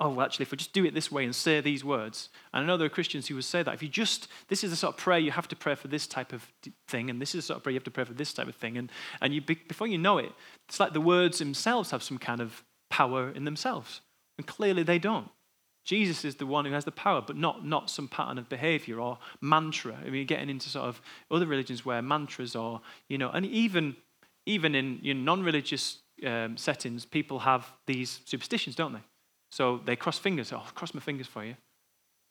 [0.00, 2.64] oh, well, actually, if we just do it this way and say these words, and
[2.64, 3.74] I know there are Christians who would say that.
[3.74, 6.06] If you just, this is the sort of prayer you have to pray for this
[6.06, 6.46] type of
[6.88, 8.48] thing, and this is the sort of prayer you have to pray for this type
[8.48, 8.76] of thing.
[8.76, 10.32] And, and you, before you know it,
[10.68, 14.00] it's like the words themselves have some kind of power in themselves.
[14.38, 15.28] And clearly they don't.
[15.84, 18.98] Jesus is the one who has the power, but not, not some pattern of behavior
[18.98, 19.96] or mantra.
[20.00, 23.46] I mean, you're getting into sort of other religions where mantras or, you know, and
[23.46, 23.94] even,
[24.46, 29.02] even in you know, non religious um, settings, people have these superstitions, don't they?
[29.56, 30.52] So they cross fingers.
[30.52, 31.56] Oh, cross my fingers for you.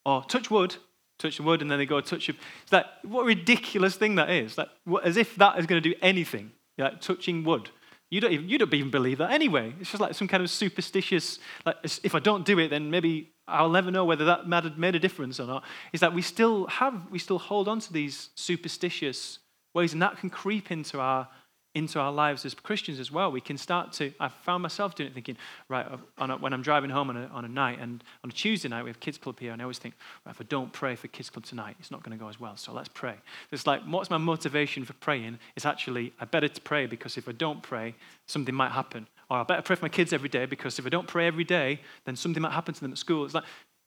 [0.06, 0.76] Or touch wood,
[1.18, 2.36] touch the wood, and then they go touch it.
[2.62, 4.60] It's like, what a ridiculous thing that is.
[4.60, 4.68] Like,
[5.04, 6.52] as if that is going to do anything.
[6.78, 7.72] Like touching wood.
[8.12, 9.74] You don't, even, you don't even believe that anyway.
[9.80, 13.32] It's just like some kind of superstitious, like, if I don't do it, then maybe
[13.48, 15.64] I'll never know whether that mattered, made a difference or not.
[15.94, 19.40] Is that we still have, we still hold on to these superstitious
[19.74, 21.28] ways, and that can creep into our
[21.76, 23.32] into our lives as Christians as well.
[23.32, 26.62] We can start to, I found myself doing it thinking, right, uh, a, when I'm
[26.62, 29.18] driving home on a, on a night and on a Tuesday night, we have kids
[29.18, 29.94] club here, and I always think,
[30.26, 32.40] right, if I don't pray for kids club tonight, it's not going to go as
[32.40, 32.56] well.
[32.56, 33.16] So let's pray.
[33.52, 35.38] It's like, what's my motivation for praying?
[35.56, 37.94] It's actually, I better to pray because if I don't pray,
[38.26, 39.08] something might happen.
[39.30, 41.44] Or I better pray for my kids every day because if I don't pray every
[41.44, 43.26] day, then something might happen to them at school.
[43.26, 43.44] It's like,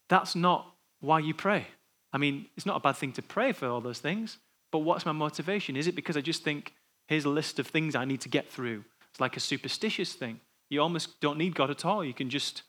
[0.09, 1.69] that's not why you pray.
[2.13, 4.39] I mean, it's not a bad thing to pray for all those things,
[4.73, 5.77] but what's my motivation?
[5.77, 6.75] Is it because I just think,
[7.09, 8.85] Here's a list of things I need to get through.
[9.11, 10.41] It's like a superstitious thing.
[10.71, 12.05] You almost don't need God at all.
[12.05, 12.63] You can just,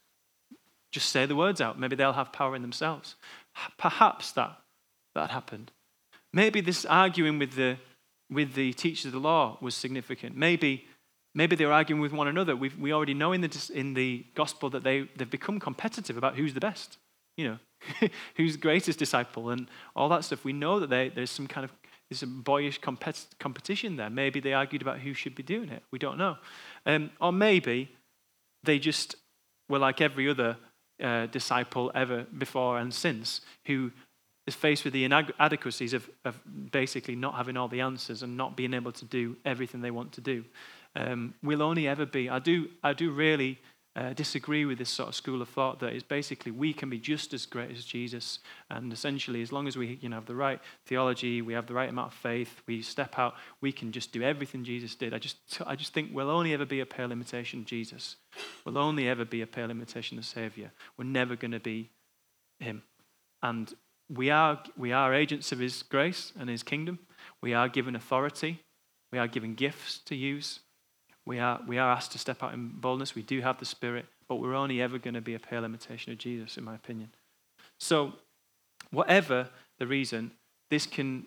[0.92, 1.78] just say the words out.
[1.78, 3.16] Maybe they'll have power in themselves.
[3.78, 4.58] Perhaps that,
[5.14, 5.72] that happened.
[6.32, 7.78] Maybe this arguing with the,
[8.30, 10.38] with the teachers of the law was significant.
[10.38, 10.86] Maybe,
[11.36, 12.56] maybe they were arguing with one another.
[12.56, 16.38] we we already know in the, in the gospel that they, they've become competitive about
[16.38, 16.98] who's the best,
[17.36, 20.46] you know, who's the greatest disciple and all that stuff.
[20.46, 21.72] We know that they, there's some kind of
[22.10, 24.10] there's a boyish compet- competition there.
[24.10, 25.84] Maybe they argued about who should be doing it.
[25.92, 26.38] We don't know.
[26.86, 27.96] Um, or maybe
[28.64, 29.16] they just
[29.70, 30.58] were like every other
[31.02, 33.92] uh, disciple ever before and since who
[34.48, 36.40] is faced with the inadequacies of, of,
[36.72, 40.12] basically not having all the answers and not being able to do everything they want
[40.14, 40.44] to do.
[40.96, 43.60] Um, we'll only ever be, I do, I do really
[43.96, 47.00] uh, disagree with this sort of school of thought that is basically we can be
[47.00, 50.36] just as great as Jesus, and essentially, as long as we you know, have the
[50.36, 54.12] right theology, we have the right amount of faith, we step out, we can just
[54.12, 55.14] do everything Jesus did.
[55.14, 58.16] I just, I just think we'll only ever be a pale imitation of Jesus.
[58.64, 60.72] We'll only ever be a pale imitation of the Savior.
[60.98, 61.90] We're never going to be
[62.60, 62.84] Him.
[63.42, 63.74] And
[64.08, 67.00] we are, we are agents of His grace and His kingdom.
[67.42, 68.62] We are given authority.
[69.12, 70.60] We are given gifts to use.
[71.26, 73.16] We are, we are asked to step out in boldness.
[73.16, 76.12] We do have the Spirit, but we're only ever going to be a pale imitation
[76.12, 77.10] of Jesus, in my opinion.
[77.80, 78.14] So,
[78.92, 80.32] whatever the reason,
[80.70, 81.26] this can,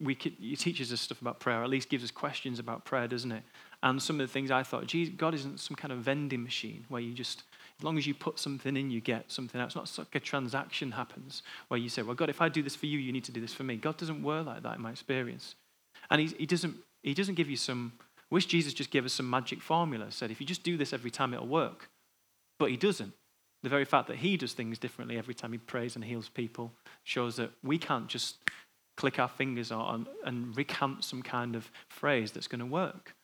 [0.00, 2.84] we can, it teaches us stuff about prayer, or at least gives us questions about
[2.84, 3.42] prayer, doesn't it?
[3.82, 6.84] And some of the things I thought, geez, God isn't some kind of vending machine
[6.88, 7.44] where you just,
[7.78, 9.66] as long as you put something in, you get something out.
[9.66, 12.76] It's not like a transaction happens where you say, well, God, if I do this
[12.76, 13.76] for you, you need to do this for me.
[13.76, 15.54] God doesn't work like that in my experience.
[16.10, 17.92] And he, he, doesn't, he doesn't give you some
[18.30, 21.10] wish Jesus just gave us some magic formula, said, if you just do this every
[21.10, 21.90] time, it'll work.
[22.58, 23.12] But he doesn't.
[23.62, 26.72] The very fact that he does things differently every time he prays and heals people
[27.04, 28.36] shows that we can't just
[28.96, 33.14] click our fingers on and recant some kind of phrase that's going to work.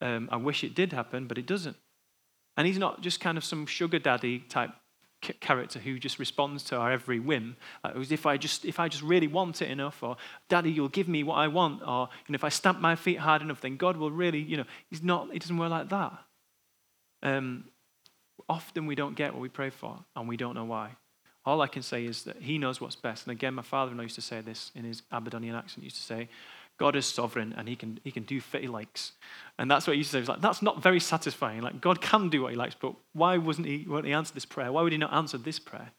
[0.00, 1.76] Um, I wish it did happen, but it doesn't.
[2.56, 4.70] And he's not just kind of some sugar daddy type
[5.22, 7.56] character who just responds to our every whim.
[7.82, 10.16] Like, as if I just if I just really want it enough, or
[10.48, 13.18] Daddy, you'll give me what I want, or you know, if I stamp my feet
[13.18, 15.32] hard enough, then God will really, you know, He's not.
[15.32, 16.12] He doesn't work like that.
[17.22, 17.64] Um,
[18.48, 20.96] often we don't get what we pray for, and we don't know why.
[21.44, 23.26] All I can say is that He knows what's best.
[23.26, 25.84] And again, my father-in-law used to say this in his Aberdonian accent.
[25.84, 26.28] Used to say,
[26.82, 29.12] God is sovereign and he can, he can do what he likes.
[29.56, 30.20] And that's what he used to say.
[30.22, 31.60] He like, that's not very satisfying.
[31.60, 34.44] Like, God can do what he likes, but why wasn't he, won't he answer this
[34.44, 34.72] prayer?
[34.72, 35.92] Why would he not answer this prayer?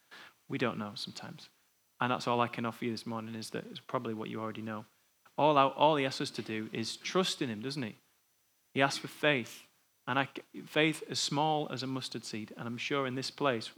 [0.50, 1.48] We don't know sometimes.
[2.02, 4.42] And that's all I can offer you this morning is that it's probably what you
[4.42, 4.84] already know.
[5.38, 7.96] All, our, all he asks us to do is trust in him, doesn't he?
[8.74, 9.64] He asks for faith.
[10.06, 10.28] And I,
[10.66, 12.54] faith as small as a mustard seed.
[12.58, 13.72] And I'm sure in this place,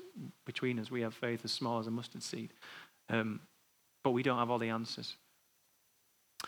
[0.48, 2.50] between us, we have faith as small as a mustard seed.
[3.10, 3.42] Um,
[4.04, 5.14] but we don't have all the answers.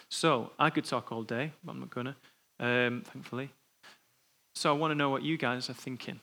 [0.10, 3.50] So I could talk all day, but I'm not going to, um, thankfully.
[4.56, 6.20] So I want to know what you guys are thinking.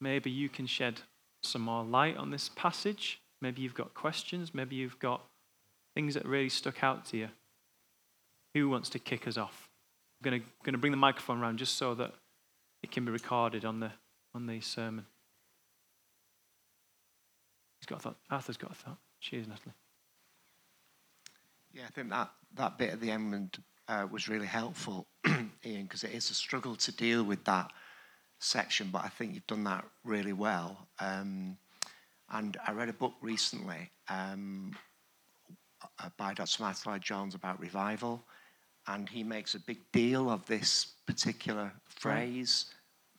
[0.00, 1.00] Maybe you can shed
[1.42, 3.20] some more light on this passage.
[3.40, 4.54] Maybe you've got questions.
[4.54, 5.22] Maybe you've got
[5.94, 7.28] things that really stuck out to you.
[8.54, 9.68] Who wants to kick us off?
[10.22, 12.12] I'm going to, going to bring the microphone around just so that
[12.82, 13.90] it can be recorded on the,
[14.34, 15.06] on the sermon.
[17.80, 18.16] He's got a thought.
[18.30, 18.98] Arthur's got a thought.
[19.20, 19.74] Cheers, Natalie.
[21.74, 23.58] Yeah, I think that, that bit at the end
[23.88, 27.72] uh, was really helpful, Ian, because it is a struggle to deal with that
[28.38, 30.86] section, but I think you've done that really well.
[31.00, 31.56] Um,
[32.30, 34.76] and I read a book recently um,
[35.98, 36.62] uh, by Dr.
[36.62, 38.22] Martyn Lloyd-Jones about revival,
[38.86, 42.66] and he makes a big deal of this particular phrase,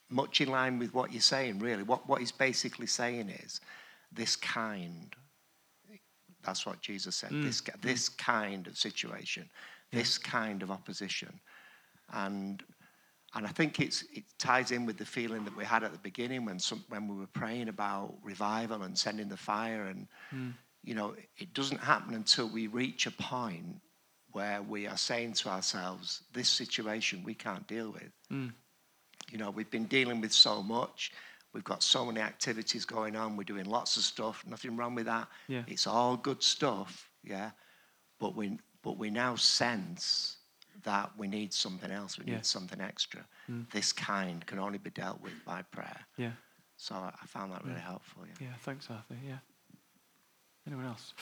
[0.10, 1.84] much in line with what you're saying, really.
[1.84, 3.60] What, what he's basically saying is
[4.14, 5.14] this kind
[6.46, 7.32] that's what Jesus said.
[7.32, 7.44] Mm.
[7.44, 9.50] This, this kind of situation,
[9.92, 10.00] yeah.
[10.00, 11.40] this kind of opposition.
[12.14, 12.64] And,
[13.34, 16.00] and I think it's, it ties in with the feeling that we had at the
[16.00, 19.88] beginning when, some, when we were praying about revival and sending the fire.
[19.88, 20.54] And, mm.
[20.84, 23.82] you know, it doesn't happen until we reach a point
[24.32, 28.12] where we are saying to ourselves, this situation we can't deal with.
[28.32, 28.54] Mm.
[29.32, 31.12] You know, we've been dealing with so much.
[31.56, 33.38] We've got so many activities going on.
[33.38, 34.44] We're doing lots of stuff.
[34.46, 35.30] Nothing wrong with that.
[35.48, 35.64] Yeah.
[35.68, 37.10] It's all good stuff.
[37.24, 37.52] Yeah.
[38.20, 40.36] But we but we now sense
[40.84, 42.20] that we need something else.
[42.20, 42.36] We yeah.
[42.36, 43.26] need something extra.
[43.50, 43.72] Mm.
[43.72, 46.02] This kind can only be dealt with by prayer.
[46.18, 46.32] Yeah.
[46.76, 48.24] So I found that really helpful.
[48.28, 48.48] Yeah.
[48.48, 48.56] Yeah.
[48.60, 49.16] Thanks, Arthur.
[49.26, 49.38] Yeah.
[50.68, 51.14] Anyone else?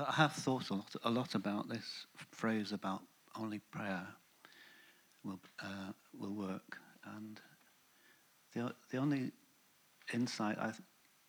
[0.00, 3.02] I have thought a lot, a lot about this phrase about
[3.38, 4.06] only prayer
[5.22, 6.78] will uh, will work,
[7.16, 7.40] and
[8.54, 9.32] the the only
[10.12, 10.80] insight I've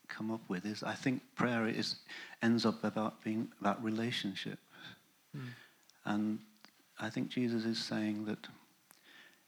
[0.07, 1.95] come up with is I think prayer is
[2.41, 4.59] ends up about being about relationship,
[5.35, 5.47] mm.
[6.05, 6.39] and
[6.99, 8.47] I think Jesus is saying that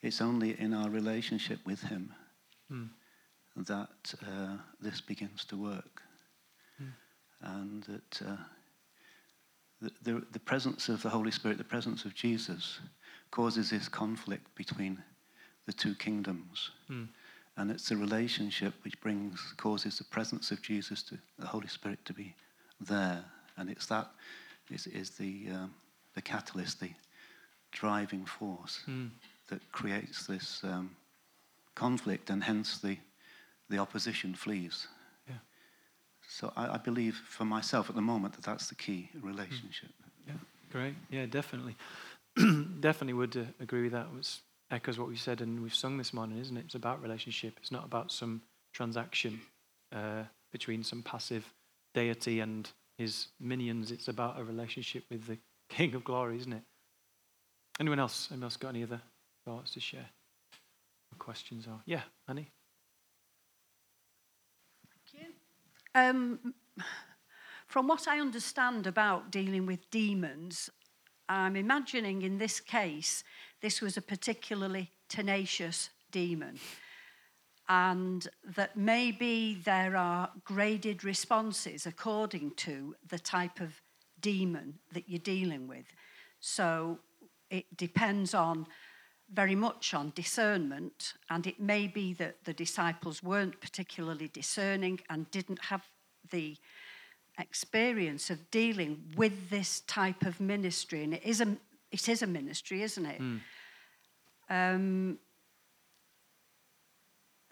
[0.02, 2.14] it's only in our relationship with Him
[2.72, 2.90] mm.
[3.56, 6.02] that uh, this begins to work,
[6.82, 6.92] mm.
[7.42, 8.22] and that.
[8.22, 8.38] Uh,
[9.82, 12.80] the, the, the presence of the Holy Spirit, the presence of Jesus,
[13.32, 15.02] causes this conflict between
[15.66, 16.72] the two kingdoms.
[16.90, 17.10] Mm.
[17.58, 22.00] And it's the relationship which brings, causes the presence of Jesus, to the Holy Spirit,
[22.06, 22.36] to be
[22.80, 23.24] there.
[23.58, 24.12] And it's that
[24.72, 25.74] is, is the, um,
[26.16, 26.92] the catalyst, the
[27.72, 29.10] driving force mm.
[29.50, 30.96] that creates this um,
[31.76, 32.98] conflict and hence the,
[33.70, 34.88] the opposition flees.
[36.28, 39.90] So I, I believe for myself at the moment that that's the key relationship.
[40.28, 40.34] Yeah,
[40.72, 40.94] great.
[41.10, 41.76] Yeah, definitely.
[42.80, 44.08] definitely would uh, agree with that.
[44.18, 46.66] It echoes what we said and we've sung this morning, isn't it?
[46.66, 47.54] It's about relationship.
[47.62, 48.42] It's not about some
[48.74, 49.40] transaction
[49.96, 51.46] uh, between some passive
[51.94, 53.92] deity and his minions.
[53.92, 55.38] It's about a relationship with the
[55.70, 56.64] King of Glory, isn't it?
[57.80, 58.28] Anyone else?
[58.32, 59.02] Anyone else got any other
[59.46, 60.10] thoughts to share?
[61.18, 61.68] Questions?
[61.68, 62.50] Or yeah, Annie.
[65.98, 66.54] Um,
[67.66, 70.70] from what I understand about dealing with demons,
[71.28, 73.24] I'm imagining in this case,
[73.62, 76.60] this was a particularly tenacious demon.
[77.68, 83.82] And that maybe there are graded responses according to the type of
[84.22, 85.88] demon that you're dealing with.
[86.40, 87.00] So
[87.50, 88.68] it depends on
[89.34, 95.30] very much on discernment, and it may be that the disciples weren't particularly discerning and
[95.32, 95.84] didn't have
[96.32, 96.58] the
[97.40, 101.04] experience of dealing with this type of ministry.
[101.04, 101.58] And it is a,
[101.92, 103.22] it is a ministry, isn't it?
[103.22, 103.40] Mm.
[104.50, 105.20] Um,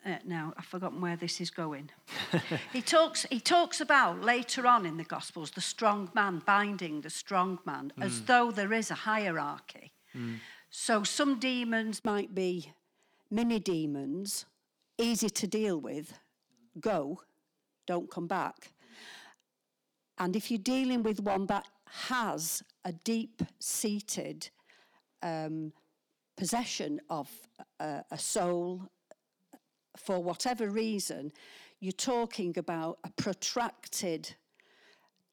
[0.06, 1.90] uh, now I've forgotten where this is going.
[2.74, 7.10] he talks he talks about later on in the Gospels the strong man binding the
[7.10, 8.06] strong man mm.
[8.06, 9.94] as though there is a hierarchy.
[10.16, 10.36] Mm.
[10.78, 12.74] So some demons might be
[13.32, 14.46] mini demons,
[14.98, 16.20] easy to deal with,
[16.82, 17.22] go,
[17.88, 18.74] don't come back.
[20.18, 24.50] And if you're dealing with one that has a deep seated
[25.24, 25.72] um,
[26.36, 27.30] possession of
[27.80, 28.84] a, a soul,
[29.96, 31.32] for whatever reason,
[31.80, 34.36] you're talking about a protracted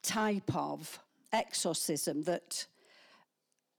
[0.04, 1.00] type of
[1.32, 2.68] exorcism that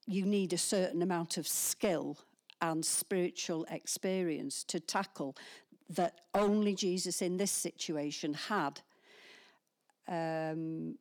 [0.06, 2.18] you need a certain amount of skill
[2.62, 5.36] and spiritual experience to tackle
[5.90, 8.82] that only Jesus in this situation had.
[10.08, 10.98] Um,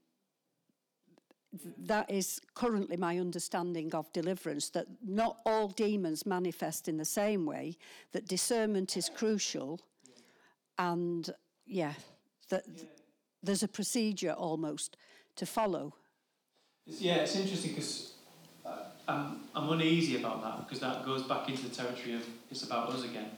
[1.78, 7.44] that is currently my understanding of deliverance that not all demons manifest in the same
[7.44, 7.76] way,
[8.12, 9.80] that discernment is crucial,
[10.78, 11.30] and
[11.66, 11.92] yeah,
[12.48, 12.64] that
[13.42, 14.96] there's a procedure almost
[15.36, 15.94] to follow.
[16.86, 18.11] Yeah, it's interesting because
[19.12, 22.90] I'm, I'm uneasy about that because that goes back into the territory of it's about
[22.90, 23.30] us again.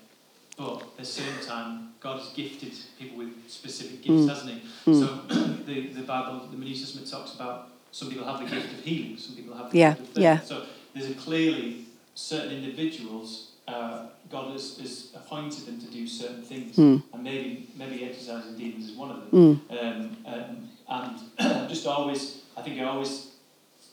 [0.57, 4.29] But at the same time, God has gifted people with specific gifts, mm.
[4.29, 4.63] hasn't He?
[4.91, 5.01] Mm.
[5.01, 8.85] So the, the Bible, the New Testament talks about some people have the gift of
[8.85, 9.95] healing, some people have the yeah.
[9.95, 10.23] gift of.
[10.23, 10.41] Yeah.
[10.41, 10.65] So
[10.95, 16.77] there's a clearly certain individuals, uh, God has, has appointed them to do certain things,
[16.77, 17.03] mm.
[17.13, 19.63] and maybe maybe exorcising demons is one of them.
[19.71, 20.69] Um, um,
[21.39, 23.34] and just always, I think I always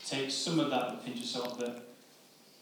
[0.05, 1.81] take some of that with a pinch of salt that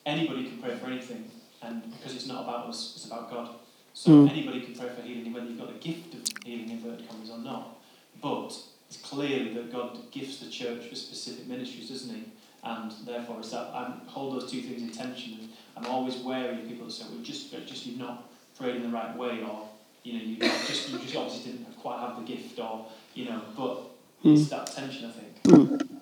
[0.05, 1.29] anybody can pray for anything,
[1.61, 3.49] and because it's not about us, it's about God.
[3.93, 4.29] So mm.
[4.29, 7.39] anybody can pray for healing, whether you've got the gift of healing, inverted commas, or
[7.39, 7.79] not.
[8.21, 12.23] But it's clearly that God gifts the church for specific ministries, doesn't He?
[12.63, 15.49] And therefore, it's that I hold those two things in tension.
[15.77, 18.89] I'm always wary of people that say, "Well, just, just you've not prayed in the
[18.89, 19.69] right way," or
[20.03, 22.85] you know, you just you just obviously didn't quite have the gift, or
[23.15, 23.41] you know.
[23.55, 23.77] But
[24.25, 24.37] mm.
[24.37, 25.43] it's that tension, I think.
[25.43, 25.98] Mm.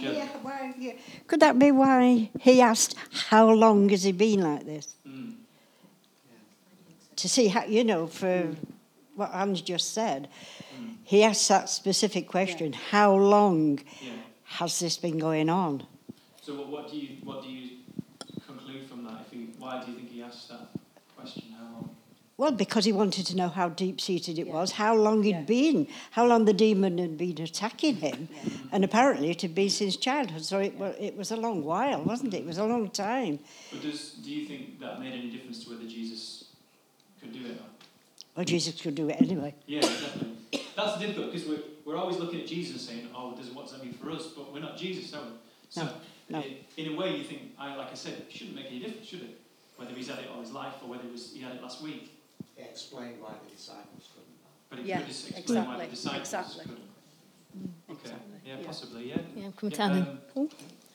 [0.00, 0.12] Sure.
[0.12, 0.92] Yeah, why, yeah.
[1.26, 2.94] Could that be why he asked,
[3.28, 4.94] How long has he been like this?
[5.06, 5.34] Mm.
[7.16, 8.56] To see how, you know, for mm.
[9.14, 10.28] what Hans just said,
[10.80, 10.94] mm.
[11.04, 12.78] he asked that specific question yeah.
[12.90, 14.12] How long yeah.
[14.44, 15.86] has this been going on?
[16.40, 17.76] So, what, what, do you, what do you
[18.46, 19.26] conclude from that?
[19.26, 20.70] If you, why do you think he asked that question?
[20.70, 20.79] How long?
[22.40, 24.54] Well, because he wanted to know how deep seated it yeah.
[24.54, 25.42] was, how long it'd yeah.
[25.42, 28.30] been, how long the demon had been attacking him.
[28.32, 28.52] Yeah.
[28.72, 32.02] And apparently it had been since childhood, so it, well, it was a long while,
[32.02, 32.38] wasn't it?
[32.38, 33.40] It was a long time.
[33.70, 36.44] But does, do you think that made any difference to whether Jesus
[37.20, 37.60] could do it?
[38.34, 39.54] Well, Jesus could do it anyway.
[39.66, 40.62] Yeah, definitely.
[40.74, 43.74] That's the difficult because we're, we're always looking at Jesus saying, oh, does, what does
[43.74, 44.28] that mean for us?
[44.28, 45.32] But we're not Jesus, are we?
[45.68, 45.90] So, no,
[46.30, 46.42] no.
[46.78, 49.06] In, in a way, you think, I, like I said, it shouldn't make any difference,
[49.06, 49.38] should it?
[49.76, 51.82] Whether he's had it all his life or whether it was, he had it last
[51.82, 52.16] week
[52.68, 54.36] explain why the disciples couldn't.
[54.70, 56.64] But it yeah, could explain exactly, why the disciples exactly.
[56.64, 56.90] couldn't.
[57.58, 58.00] Mm, okay.
[58.02, 58.38] Exactly.
[58.44, 59.08] Yeah, possibly.
[59.08, 59.16] Yeah.
[59.34, 60.48] Yeah, come yeah, um, oh,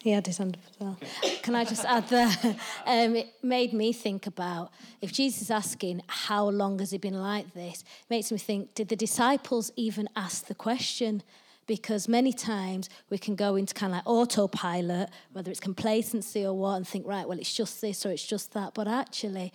[0.06, 1.00] he had his hand up as well.
[1.24, 1.38] Okay.
[1.42, 2.46] Can I just add that
[2.86, 7.20] um, it made me think about if Jesus is asking how long has he been
[7.20, 11.24] like this, makes me think did the disciples even ask the question?
[11.68, 16.54] Because many times we can go into kind of like autopilot, whether it's complacency or
[16.54, 18.76] what, and think, right, well, it's just this or it's just that.
[18.76, 19.52] But actually,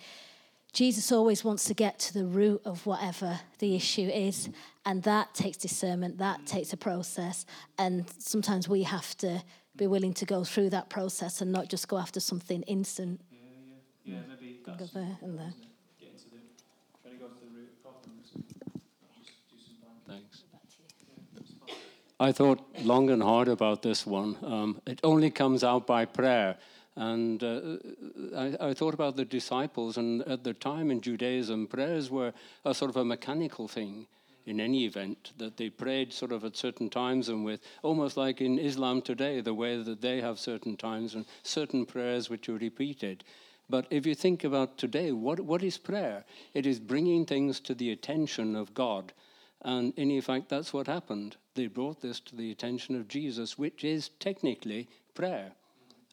[0.73, 4.49] Jesus always wants to get to the root of whatever the issue is,
[4.85, 7.45] and that takes discernment, that takes a process,
[7.77, 9.43] and sometimes we have to
[9.75, 13.19] be willing to go through that process and not just go after something instant.
[13.31, 13.39] Yeah,
[14.05, 14.15] yeah.
[14.15, 15.53] yeah maybe that's go there and there.
[15.99, 16.05] The,
[17.03, 17.71] trying to go to the root
[22.21, 24.37] I thought long and hard about this one.
[24.43, 26.55] Um, it only comes out by prayer.
[27.01, 27.77] And uh,
[28.37, 32.31] I, I, thought about the disciples, and at the time in Judaism, prayers were
[32.63, 34.05] a sort of a mechanical thing
[34.45, 38.39] in any event, that they prayed sort of at certain times and with, almost like
[38.39, 42.57] in Islam today, the way that they have certain times and certain prayers which are
[42.57, 43.23] repeated.
[43.67, 46.23] But if you think about today, what, what is prayer?
[46.53, 49.11] It is bringing things to the attention of God.
[49.63, 53.83] And in fact, that's what happened they brought this to the attention of Jesus, which
[53.83, 55.53] is technically prayer.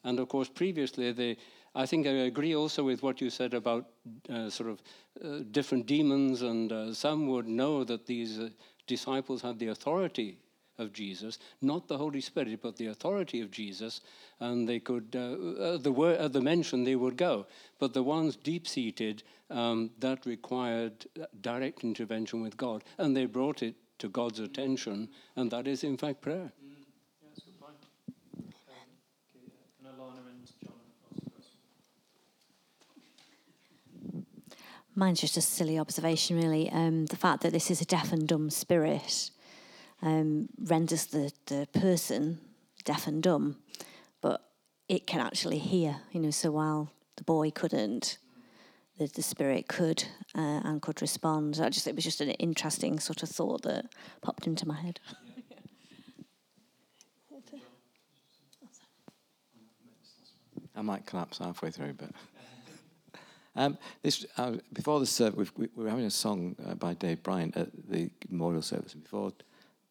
[0.04, 1.36] And of course, previously,
[1.74, 3.86] I think I agree also with what you said about
[4.28, 4.82] uh, sort of
[5.24, 8.48] uh, different demons, and uh, some would know that these uh,
[8.86, 10.38] disciples had the authority
[10.78, 14.00] of Jesus, not the Holy Spirit, but the authority of Jesus,
[14.40, 17.46] and they could, uh, the word, at the mention, they would go.
[17.78, 21.06] But the ones deep seated, um, that required
[21.40, 25.96] direct intervention with God, and they brought it to God's attention, and that is in
[25.96, 26.52] fact prayer.
[34.98, 36.68] Mine's just a silly observation, really.
[36.72, 39.30] Um, the fact that this is a deaf and dumb spirit
[40.02, 42.40] um, renders the, the person
[42.84, 43.58] deaf and dumb,
[44.20, 44.42] but
[44.88, 46.32] it can actually hear, you know.
[46.32, 48.18] So while the boy couldn't,
[48.98, 50.02] the, the spirit could
[50.34, 51.60] uh, and could respond.
[51.62, 53.86] I just it was just an interesting sort of thought that
[54.20, 54.98] popped into my head.
[60.74, 62.10] I might collapse halfway through, but
[63.58, 67.22] um, this uh, before the service, we, we, were having a song uh, by Dave
[67.22, 69.32] Bryant at the memorial service, and before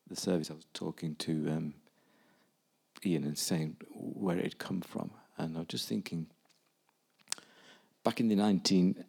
[0.09, 1.73] the service, I was talking to um,
[3.05, 6.27] Ian and saying where it had come from, and I was just thinking
[8.07, 9.03] back in the 19,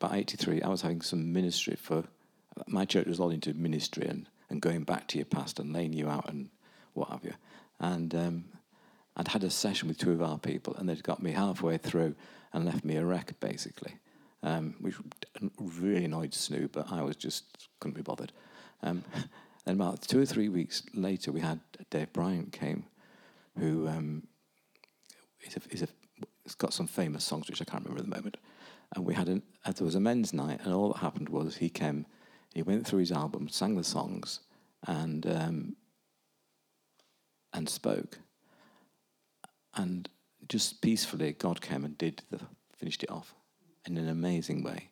[0.00, 2.02] by 83, I was having some ministry for,
[2.66, 5.92] my church was all into ministry and, and going back to your past and laying
[5.92, 6.50] you out and
[6.94, 7.34] what have you.
[7.78, 8.44] And um,
[9.16, 12.14] I'd had a session with two of our people and they'd got me halfway through
[12.52, 13.94] and left me a wreck, basically,
[14.42, 14.94] um, which
[15.58, 18.32] really annoyed Snoop, but I was just, couldn't be bothered.
[18.82, 19.04] Um,
[19.66, 21.60] and about two or three weeks later, we had
[21.90, 22.86] Dave Bryant came,
[23.58, 24.24] who um,
[25.42, 25.88] is a, is a
[26.44, 28.36] it's got some famous songs which I can't remember at the moment.
[28.94, 31.56] And we had an, uh, there was a men's night, and all that happened was
[31.56, 32.06] he came,
[32.54, 34.40] he went through his album, sang the songs,
[34.86, 35.76] and um,
[37.52, 38.18] and spoke.
[39.76, 40.08] And
[40.48, 42.40] just peacefully, God came and did the
[42.76, 43.34] finished it off
[43.86, 44.90] in an amazing way.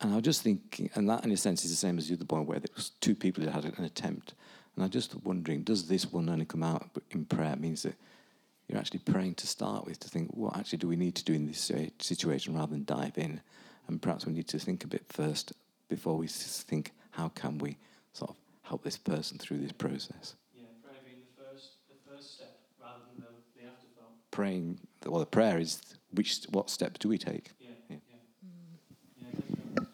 [0.00, 2.14] And I was just thinking, and that in a sense is the same as the
[2.14, 4.34] other boy, where there was two people that had an attempt.
[4.74, 7.52] And I was just wondering, does this one only come out in prayer?
[7.52, 7.94] It means that
[8.66, 11.34] you're actually praying to start with to think, what actually do we need to do
[11.34, 13.40] in this situation rather than dive in?
[13.88, 15.52] And perhaps we need to think a bit first
[15.88, 17.76] before we think, how can we
[18.12, 20.34] sort of help this person through this process?
[20.54, 24.14] Yeah, prayer being the first, the first step rather than the, the afterthought.
[24.40, 25.82] Praying, well, the prayer is
[26.12, 27.50] which, what steps do we take?
[27.60, 27.96] Yeah, yeah.
[28.08, 28.16] yeah.
[29.18, 29.86] yeah definitely.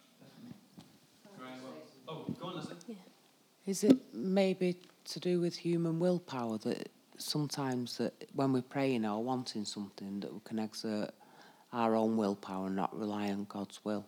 [1.38, 2.98] Right, well, oh, go on, Leslie.
[3.66, 4.76] Is it maybe
[5.06, 10.32] to do with human willpower that sometimes that when we're praying or wanting something that
[10.32, 11.10] we can exert
[11.72, 14.06] our own willpower and not rely on God's will.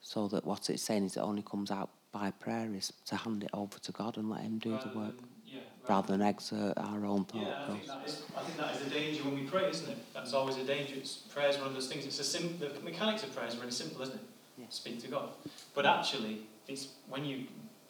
[0.00, 3.44] So that what it's saying is it only comes out by prayer is to hand
[3.44, 5.14] it over to God and let Him do rather the um, work.
[5.90, 8.76] Rather, than exert uh, our own thought yeah, I think, that is, I think that
[8.76, 9.98] is a danger when we pray, isn't it?
[10.14, 10.94] That's always a danger.
[10.96, 12.06] It's, prayer is one of those things.
[12.06, 14.20] It's a sim- the mechanics of prayer is really simple, isn't it?
[14.56, 14.66] Yeah.
[14.68, 15.30] Speak to God.
[15.74, 17.46] But actually, it's when you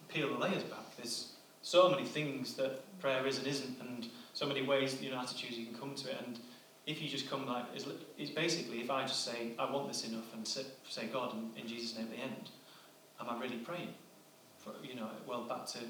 [0.08, 4.46] peel the layers back, there's so many things that prayer is and isn't, and so
[4.46, 6.16] many ways, you know, attitudes you can come to it.
[6.26, 6.38] And
[6.86, 7.84] if you just come like, it's,
[8.16, 11.50] it's basically if I just say, I want this enough, and say, say God in,
[11.60, 12.48] in Jesus' name at the end,
[13.20, 13.92] am I really praying?
[14.56, 15.80] For, you know, well, back to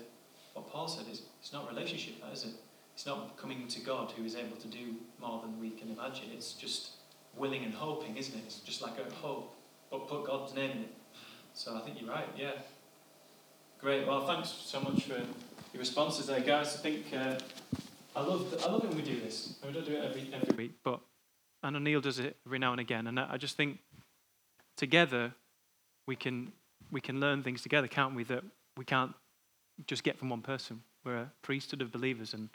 [0.54, 2.54] what Paul said, is it's not relationship, is it?
[2.94, 6.26] It's not coming to God who is able to do more than we can imagine.
[6.34, 6.90] It's just
[7.36, 8.42] willing and hoping, isn't it?
[8.44, 9.54] It's just like a hope,
[9.90, 10.94] but put God's name in it.
[11.54, 12.52] So I think you're right, yeah.
[13.80, 14.06] Great.
[14.06, 16.76] Well, thanks so much for your responses there, guys.
[16.76, 17.38] I think uh,
[18.14, 19.54] I love I love when we do this.
[19.64, 21.00] We don't do it every every week, but
[21.62, 23.78] I know Neil does it every now and again, and I just think
[24.76, 25.32] together
[26.06, 26.52] we can
[26.90, 28.24] we can learn things together, can't we?
[28.24, 28.44] That
[28.76, 29.14] we can't
[29.86, 30.82] just get from one person.
[31.04, 32.48] We're a priesthood of believers, and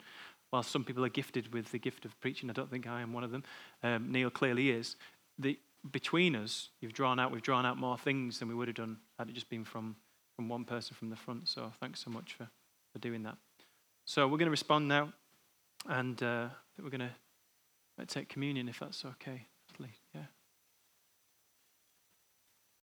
[0.50, 3.12] while some people are gifted with the gift of preaching, I don't think I am
[3.12, 3.42] one of them.
[3.82, 4.96] Um, Neil clearly is.
[5.38, 5.58] The,
[5.90, 8.98] between us, you've drawn out, we've drawn out more things than we would have done
[9.18, 9.96] had it just been from,
[10.36, 11.48] from one person from the front.
[11.48, 12.48] So thanks so much for,
[12.92, 13.36] for doing that.
[14.04, 15.12] So we're going to respond now.
[15.88, 16.48] And uh,
[16.82, 17.08] we're going
[17.98, 19.46] to take communion if that's okay.
[20.14, 20.22] Yeah.